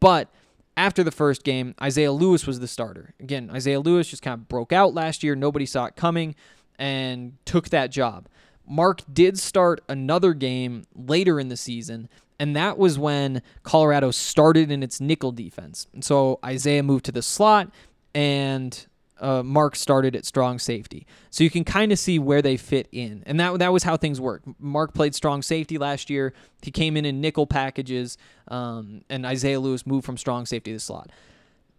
but 0.00 0.28
after 0.76 1.02
the 1.02 1.10
first 1.10 1.44
game, 1.44 1.74
Isaiah 1.80 2.12
Lewis 2.12 2.46
was 2.46 2.60
the 2.60 2.68
starter. 2.68 3.14
Again, 3.20 3.50
Isaiah 3.50 3.80
Lewis 3.80 4.08
just 4.08 4.22
kind 4.22 4.34
of 4.34 4.48
broke 4.48 4.72
out 4.72 4.94
last 4.94 5.22
year. 5.22 5.34
Nobody 5.34 5.66
saw 5.66 5.86
it 5.86 5.96
coming 5.96 6.34
and 6.78 7.32
took 7.44 7.70
that 7.70 7.90
job. 7.90 8.28
Mark 8.68 9.00
did 9.12 9.38
start 9.38 9.82
another 9.88 10.34
game 10.34 10.84
later 10.94 11.40
in 11.40 11.48
the 11.48 11.56
season, 11.56 12.08
and 12.38 12.54
that 12.56 12.76
was 12.76 12.98
when 12.98 13.40
Colorado 13.62 14.10
started 14.10 14.70
in 14.70 14.82
its 14.82 15.00
nickel 15.00 15.32
defense. 15.32 15.86
And 15.94 16.04
so 16.04 16.38
Isaiah 16.44 16.82
moved 16.82 17.04
to 17.06 17.12
the 17.12 17.22
slot, 17.22 17.70
and 18.14 18.86
uh, 19.20 19.42
Mark 19.42 19.76
started 19.76 20.14
at 20.14 20.24
strong 20.24 20.58
safety. 20.58 21.06
So 21.30 21.44
you 21.44 21.50
can 21.50 21.64
kind 21.64 21.92
of 21.92 21.98
see 21.98 22.18
where 22.18 22.42
they 22.42 22.56
fit 22.56 22.88
in. 22.92 23.22
And 23.26 23.40
that, 23.40 23.58
that 23.58 23.72
was 23.72 23.82
how 23.82 23.96
things 23.96 24.20
worked. 24.20 24.46
Mark 24.58 24.94
played 24.94 25.14
strong 25.14 25.42
safety 25.42 25.78
last 25.78 26.10
year. 26.10 26.32
He 26.62 26.70
came 26.70 26.96
in 26.96 27.04
in 27.04 27.20
nickel 27.20 27.46
packages, 27.46 28.18
um, 28.48 29.02
and 29.08 29.24
Isaiah 29.24 29.60
Lewis 29.60 29.86
moved 29.86 30.04
from 30.04 30.16
strong 30.16 30.46
safety 30.46 30.72
to 30.72 30.80
slot. 30.80 31.10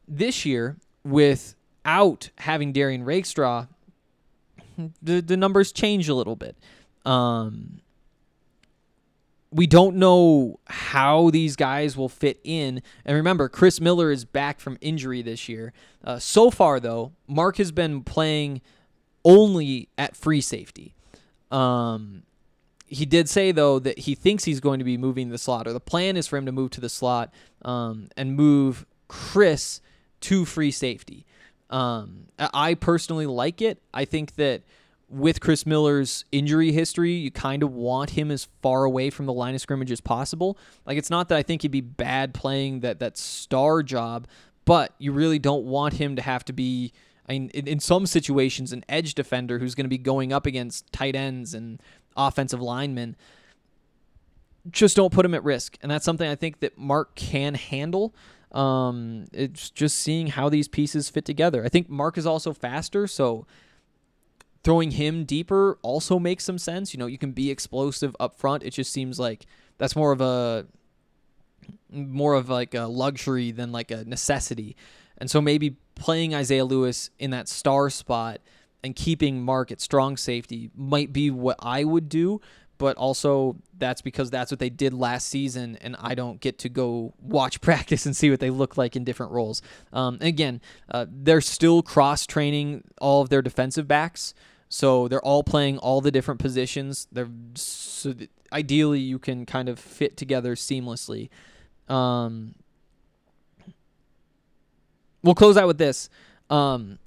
This 0.07 0.45
year, 0.45 0.77
without 1.03 2.29
having 2.37 2.73
Derrion 2.73 3.05
Rakestraw, 3.05 3.67
the, 5.01 5.21
the 5.21 5.37
numbers 5.37 5.71
change 5.71 6.07
a 6.07 6.15
little 6.15 6.35
bit. 6.35 6.55
Um, 7.05 7.81
we 9.51 9.67
don't 9.67 9.95
know 9.95 10.59
how 10.67 11.29
these 11.29 11.55
guys 11.55 11.95
will 11.95 12.09
fit 12.09 12.39
in. 12.43 12.81
And 13.05 13.15
remember, 13.15 13.47
Chris 13.49 13.79
Miller 13.79 14.11
is 14.11 14.25
back 14.25 14.59
from 14.59 14.77
injury 14.81 15.21
this 15.21 15.47
year. 15.47 15.73
Uh, 16.03 16.19
so 16.19 16.51
far, 16.51 16.79
though, 16.79 17.13
Mark 17.27 17.57
has 17.57 17.71
been 17.71 18.03
playing 18.03 18.61
only 19.23 19.89
at 19.97 20.15
free 20.15 20.41
safety. 20.41 20.95
Um, 21.51 22.23
he 22.87 23.05
did 23.05 23.29
say 23.29 23.51
though 23.51 23.79
that 23.79 23.99
he 23.99 24.15
thinks 24.15 24.45
he's 24.45 24.59
going 24.59 24.79
to 24.79 24.85
be 24.85 24.97
moving 24.97 25.29
the 25.29 25.37
slot, 25.37 25.67
or 25.67 25.73
the 25.73 25.79
plan 25.79 26.17
is 26.17 26.27
for 26.27 26.37
him 26.37 26.45
to 26.45 26.51
move 26.51 26.71
to 26.71 26.81
the 26.81 26.89
slot 26.89 27.33
um, 27.63 28.07
and 28.15 28.35
move 28.35 28.85
Chris 29.07 29.81
to 30.21 30.45
free 30.45 30.71
safety. 30.71 31.25
Um, 31.69 32.27
I 32.39 32.75
personally 32.75 33.25
like 33.25 33.61
it. 33.61 33.81
I 33.93 34.05
think 34.05 34.35
that 34.35 34.61
with 35.09 35.39
Chris 35.39 35.65
Miller's 35.65 36.25
injury 36.31 36.71
history, 36.71 37.13
you 37.13 37.31
kind 37.31 37.63
of 37.63 37.73
want 37.73 38.11
him 38.11 38.29
as 38.29 38.47
far 38.61 38.83
away 38.83 39.09
from 39.09 39.25
the 39.25 39.33
line 39.33 39.55
of 39.55 39.61
scrimmage 39.61 39.91
as 39.91 40.01
possible. 40.01 40.57
Like 40.85 40.97
it's 40.97 41.09
not 41.09 41.29
that 41.29 41.37
I 41.37 41.43
think 41.43 41.61
he'd 41.61 41.71
be 41.71 41.81
bad 41.81 42.33
playing 42.33 42.81
that 42.81 42.99
that 42.99 43.17
star 43.17 43.83
job, 43.83 44.27
but 44.65 44.93
you 44.97 45.11
really 45.13 45.39
don't 45.39 45.65
want 45.65 45.95
him 45.95 46.15
to 46.17 46.21
have 46.21 46.43
to 46.45 46.53
be 46.53 46.91
I 47.27 47.33
mean, 47.33 47.49
in, 47.49 47.67
in 47.67 47.79
some 47.79 48.05
situations, 48.05 48.71
an 48.71 48.85
edge 48.87 49.13
defender 49.13 49.59
who's 49.59 49.75
going 49.75 49.85
to 49.85 49.89
be 49.89 49.97
going 49.97 50.31
up 50.31 50.45
against 50.45 50.91
tight 50.93 51.15
ends 51.15 51.53
and 51.53 51.81
offensive 52.15 52.61
linemen. 52.61 53.15
Just 54.69 54.95
don't 54.95 55.11
put 55.11 55.25
him 55.25 55.33
at 55.33 55.43
risk, 55.43 55.77
and 55.81 55.91
that's 55.91 56.05
something 56.05 56.29
I 56.29 56.35
think 56.35 56.61
that 56.61 56.77
Mark 56.77 57.15
can 57.15 57.55
handle. 57.55 58.15
Um, 58.51 59.25
it's 59.33 59.69
just 59.69 59.97
seeing 59.97 60.27
how 60.27 60.49
these 60.49 60.67
pieces 60.67 61.09
fit 61.09 61.25
together. 61.25 61.63
I 61.65 61.69
think 61.69 61.89
Mark 61.89 62.17
is 62.17 62.25
also 62.25 62.53
faster, 62.53 63.07
so 63.07 63.45
throwing 64.63 64.91
him 64.91 65.23
deeper 65.23 65.77
also 65.81 66.19
makes 66.19 66.43
some 66.43 66.57
sense. 66.57 66.93
You 66.93 66.99
know, 66.99 67.05
you 67.07 67.17
can 67.17 67.31
be 67.31 67.49
explosive 67.49 68.15
up 68.19 68.37
front. 68.37 68.63
It 68.63 68.71
just 68.71 68.91
seems 68.91 69.19
like 69.19 69.45
that's 69.77 69.95
more 69.95 70.11
of 70.11 70.21
a 70.21 70.65
more 71.91 72.33
of 72.33 72.49
like 72.49 72.73
a 72.73 72.81
luxury 72.81 73.51
than 73.51 73.71
like 73.71 73.91
a 73.91 74.05
necessity. 74.05 74.75
And 75.17 75.29
so 75.29 75.41
maybe 75.41 75.77
playing 75.95 76.35
Isaiah 76.35 76.65
Lewis 76.65 77.09
in 77.17 77.31
that 77.31 77.47
star 77.47 77.89
spot 77.89 78.39
and 78.83 78.95
keeping 78.95 79.43
Mark 79.43 79.71
at 79.71 79.81
strong 79.81 80.17
safety 80.17 80.69
might 80.75 81.11
be 81.11 81.31
what 81.31 81.57
I 81.59 81.83
would 81.83 82.09
do, 82.09 82.39
but 82.77 82.97
also 82.97 83.57
that's 83.77 84.01
because 84.01 84.29
that's 84.29 84.51
what 84.51 84.59
they 84.59 84.69
did 84.69 84.93
last 84.93 85.27
season, 85.27 85.77
and 85.81 85.95
I 85.99 86.15
don't 86.15 86.39
get 86.39 86.59
to 86.59 86.69
go 86.69 87.13
watch 87.21 87.61
practice 87.61 88.05
and 88.05 88.15
see 88.15 88.29
what 88.29 88.39
they 88.39 88.49
look 88.49 88.77
like 88.77 88.95
in 88.95 89.03
different 89.03 89.31
roles. 89.31 89.61
Um, 89.93 90.17
again, 90.21 90.61
uh, 90.89 91.05
they're 91.09 91.41
still 91.41 91.81
cross 91.81 92.25
training 92.25 92.83
all 92.99 93.21
of 93.21 93.29
their 93.29 93.41
defensive 93.41 93.87
backs, 93.87 94.33
so 94.69 95.07
they're 95.07 95.23
all 95.23 95.43
playing 95.43 95.77
all 95.77 96.01
the 96.01 96.11
different 96.11 96.39
positions. 96.39 97.07
They're 97.11 97.29
so 97.55 98.13
ideally 98.51 98.99
you 98.99 99.19
can 99.19 99.45
kind 99.45 99.69
of 99.69 99.79
fit 99.79 100.17
together 100.17 100.55
seamlessly. 100.55 101.29
Um, 101.87 102.55
we'll 105.23 105.35
close 105.35 105.57
out 105.57 105.67
with 105.67 105.77
this. 105.77 106.09
Um, 106.49 106.99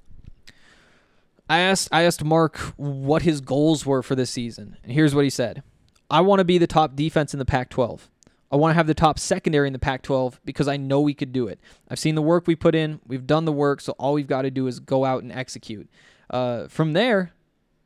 I 1.51 1.59
asked 1.59 1.89
I 1.91 2.03
asked 2.03 2.23
Mark 2.23 2.57
what 2.77 3.23
his 3.23 3.41
goals 3.41 3.85
were 3.85 4.01
for 4.01 4.15
this 4.15 4.29
season, 4.29 4.77
and 4.83 4.91
here's 4.93 5.13
what 5.13 5.25
he 5.25 5.29
said: 5.29 5.63
I 6.09 6.21
want 6.21 6.39
to 6.39 6.45
be 6.45 6.57
the 6.57 6.65
top 6.65 6.95
defense 6.95 7.33
in 7.33 7.39
the 7.39 7.45
Pac-12. 7.45 8.07
I 8.49 8.55
want 8.55 8.71
to 8.71 8.75
have 8.75 8.87
the 8.87 8.93
top 8.93 9.19
secondary 9.19 9.67
in 9.67 9.73
the 9.73 9.79
Pac-12 9.79 10.39
because 10.45 10.69
I 10.69 10.77
know 10.77 11.01
we 11.01 11.13
could 11.13 11.33
do 11.33 11.49
it. 11.49 11.59
I've 11.89 11.99
seen 11.99 12.15
the 12.15 12.21
work 12.21 12.47
we 12.47 12.55
put 12.55 12.73
in. 12.73 13.01
We've 13.05 13.27
done 13.27 13.43
the 13.43 13.51
work, 13.51 13.81
so 13.81 13.91
all 13.99 14.13
we've 14.13 14.27
got 14.27 14.43
to 14.43 14.49
do 14.51 14.65
is 14.67 14.79
go 14.79 15.03
out 15.03 15.23
and 15.23 15.31
execute. 15.33 15.89
Uh, 16.29 16.69
from 16.69 16.93
there, 16.93 17.33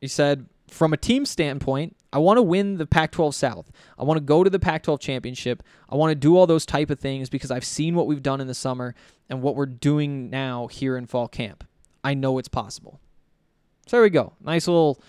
he 0.00 0.06
said, 0.06 0.46
from 0.68 0.92
a 0.92 0.96
team 0.96 1.26
standpoint, 1.26 1.96
I 2.12 2.18
want 2.18 2.36
to 2.36 2.42
win 2.42 2.76
the 2.76 2.86
Pac 2.86 3.10
12 3.10 3.34
South. 3.34 3.72
I 3.98 4.04
want 4.04 4.18
to 4.18 4.24
go 4.24 4.44
to 4.44 4.50
the 4.50 4.60
Pac 4.60 4.84
12 4.84 5.00
championship. 5.00 5.64
I 5.88 5.96
want 5.96 6.12
to 6.12 6.14
do 6.14 6.36
all 6.36 6.46
those 6.46 6.66
type 6.66 6.90
of 6.90 7.00
things 7.00 7.28
because 7.28 7.50
I've 7.50 7.64
seen 7.64 7.96
what 7.96 8.06
we've 8.06 8.22
done 8.22 8.40
in 8.40 8.46
the 8.46 8.54
summer 8.54 8.94
and 9.28 9.42
what 9.42 9.56
we're 9.56 9.66
doing 9.66 10.30
now 10.30 10.68
here 10.68 10.96
in 10.96 11.06
fall 11.06 11.26
camp. 11.26 11.64
I 12.04 12.14
know 12.14 12.38
it's 12.38 12.46
possible. 12.46 13.00
So 13.86 13.96
there 13.96 14.02
we 14.02 14.10
go. 14.10 14.32
Nice 14.40 14.66
little 14.66 15.00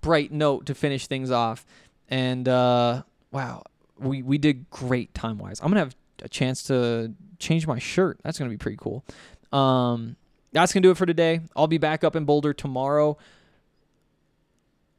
bright 0.00 0.32
note 0.32 0.66
to 0.66 0.74
finish 0.74 1.06
things 1.06 1.30
off. 1.30 1.64
And 2.08 2.48
uh, 2.48 3.02
wow, 3.30 3.62
we, 3.98 4.22
we 4.22 4.38
did 4.38 4.68
great 4.70 5.14
time 5.14 5.38
wise. 5.38 5.60
I'm 5.60 5.68
going 5.68 5.76
to 5.76 5.80
have 5.80 5.96
a 6.22 6.28
chance 6.28 6.64
to 6.64 7.14
change 7.38 7.66
my 7.66 7.78
shirt. 7.78 8.18
That's 8.22 8.38
going 8.38 8.50
to 8.50 8.52
be 8.52 8.58
pretty 8.58 8.78
cool. 8.80 9.04
Um, 9.52 10.16
that's 10.52 10.72
going 10.72 10.82
to 10.82 10.86
do 10.88 10.90
it 10.90 10.96
for 10.96 11.06
today. 11.06 11.40
I'll 11.56 11.66
be 11.66 11.78
back 11.78 12.04
up 12.04 12.16
in 12.16 12.24
Boulder 12.24 12.52
tomorrow. 12.52 13.16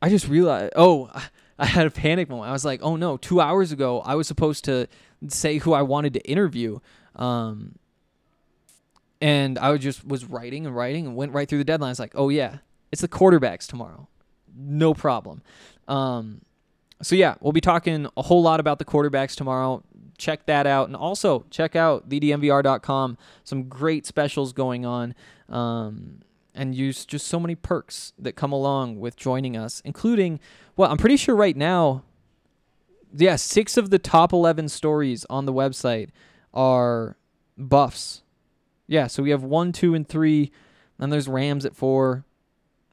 I 0.01 0.09
just 0.09 0.27
realized, 0.27 0.73
oh, 0.75 1.09
I 1.59 1.65
had 1.65 1.87
a 1.87 1.91
panic 1.91 2.29
moment. 2.29 2.49
I 2.49 2.53
was 2.53 2.65
like, 2.65 2.81
oh 2.83 2.97
no, 2.97 3.15
two 3.15 3.39
hours 3.39 3.71
ago, 3.71 4.01
I 4.01 4.15
was 4.15 4.27
supposed 4.27 4.65
to 4.65 4.87
say 5.29 5.57
who 5.57 5.73
I 5.73 5.83
wanted 5.83 6.13
to 6.15 6.29
interview. 6.29 6.79
Um, 7.15 7.75
and 9.21 9.57
I 9.57 9.71
was 9.71 9.79
just 9.79 10.05
was 10.05 10.25
writing 10.25 10.65
and 10.65 10.75
writing 10.75 11.07
and 11.07 11.15
went 11.15 11.31
right 11.31 11.47
through 11.47 11.59
the 11.59 11.63
deadline. 11.63 11.95
Like, 11.97 12.11
oh 12.15 12.27
yeah, 12.27 12.57
it's 12.95 13.01
the 13.01 13.09
quarterbacks 13.09 13.67
tomorrow. 13.67 14.07
No 14.55 14.93
problem. 14.93 15.41
Um, 15.85 16.39
so 17.01 17.13
yeah, 17.13 17.35
we'll 17.41 17.51
be 17.51 17.59
talking 17.59 18.07
a 18.15 18.21
whole 18.21 18.41
lot 18.41 18.61
about 18.61 18.79
the 18.79 18.85
quarterbacks 18.85 19.35
tomorrow. 19.35 19.83
Check 20.17 20.45
that 20.45 20.65
out, 20.65 20.87
and 20.87 20.95
also 20.95 21.43
check 21.49 21.75
out 21.75 22.07
thednvr.com. 22.07 23.17
Some 23.43 23.63
great 23.63 24.05
specials 24.05 24.53
going 24.53 24.85
on. 24.85 25.13
Um, 25.49 26.21
and 26.53 26.73
use 26.73 27.05
just 27.05 27.27
so 27.27 27.37
many 27.37 27.53
perks 27.53 28.13
that 28.17 28.37
come 28.37 28.53
along 28.53 28.97
with 28.97 29.17
joining 29.17 29.57
us, 29.57 29.81
including, 29.83 30.39
well, 30.77 30.89
I'm 30.89 30.95
pretty 30.95 31.17
sure 31.17 31.35
right 31.35 31.57
now, 31.57 32.03
yeah, 33.13 33.35
six 33.35 33.75
of 33.75 33.89
the 33.89 33.99
top 33.99 34.31
11 34.31 34.69
stories 34.69 35.25
on 35.29 35.43
the 35.43 35.51
website 35.51 36.11
are 36.53 37.17
buffs. 37.57 38.23
Yeah, 38.87 39.07
so 39.07 39.21
we 39.21 39.31
have 39.31 39.43
one, 39.43 39.73
two, 39.73 39.93
and 39.93 40.07
three. 40.07 40.53
and 40.97 41.11
there's 41.11 41.27
Rams 41.27 41.65
at 41.65 41.75
four, 41.75 42.23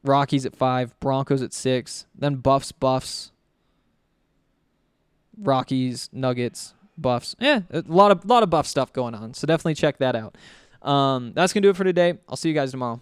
Rockies 0.05 0.45
at 0.47 0.57
five, 0.57 0.99
Broncos 1.01 1.43
at 1.43 1.53
six, 1.53 2.07
then 2.17 2.37
Buffs, 2.37 2.73
Buffs, 2.73 3.31
Rockies, 5.39 6.09
Nuggets, 6.13 6.75
Buffs. 6.99 7.37
Yeah, 7.39 7.63
a 7.71 7.85
lot 7.87 8.11
of 8.11 8.25
lot 8.25 8.43
of 8.43 8.51
buff 8.51 8.67
stuff 8.67 8.93
going 8.93 9.15
on. 9.15 9.35
So 9.35 9.47
definitely 9.47 9.75
check 9.75 9.99
that 9.99 10.17
out. 10.17 10.37
Um, 10.83 11.33
that's 11.35 11.53
gonna 11.53 11.63
do 11.63 11.71
it 11.71 11.77
for 11.77 11.85
today. 11.85 12.19
I'll 12.29 12.37
see 12.37 12.49
you 12.49 12.55
guys 12.55 12.73
tomorrow. 12.73 13.01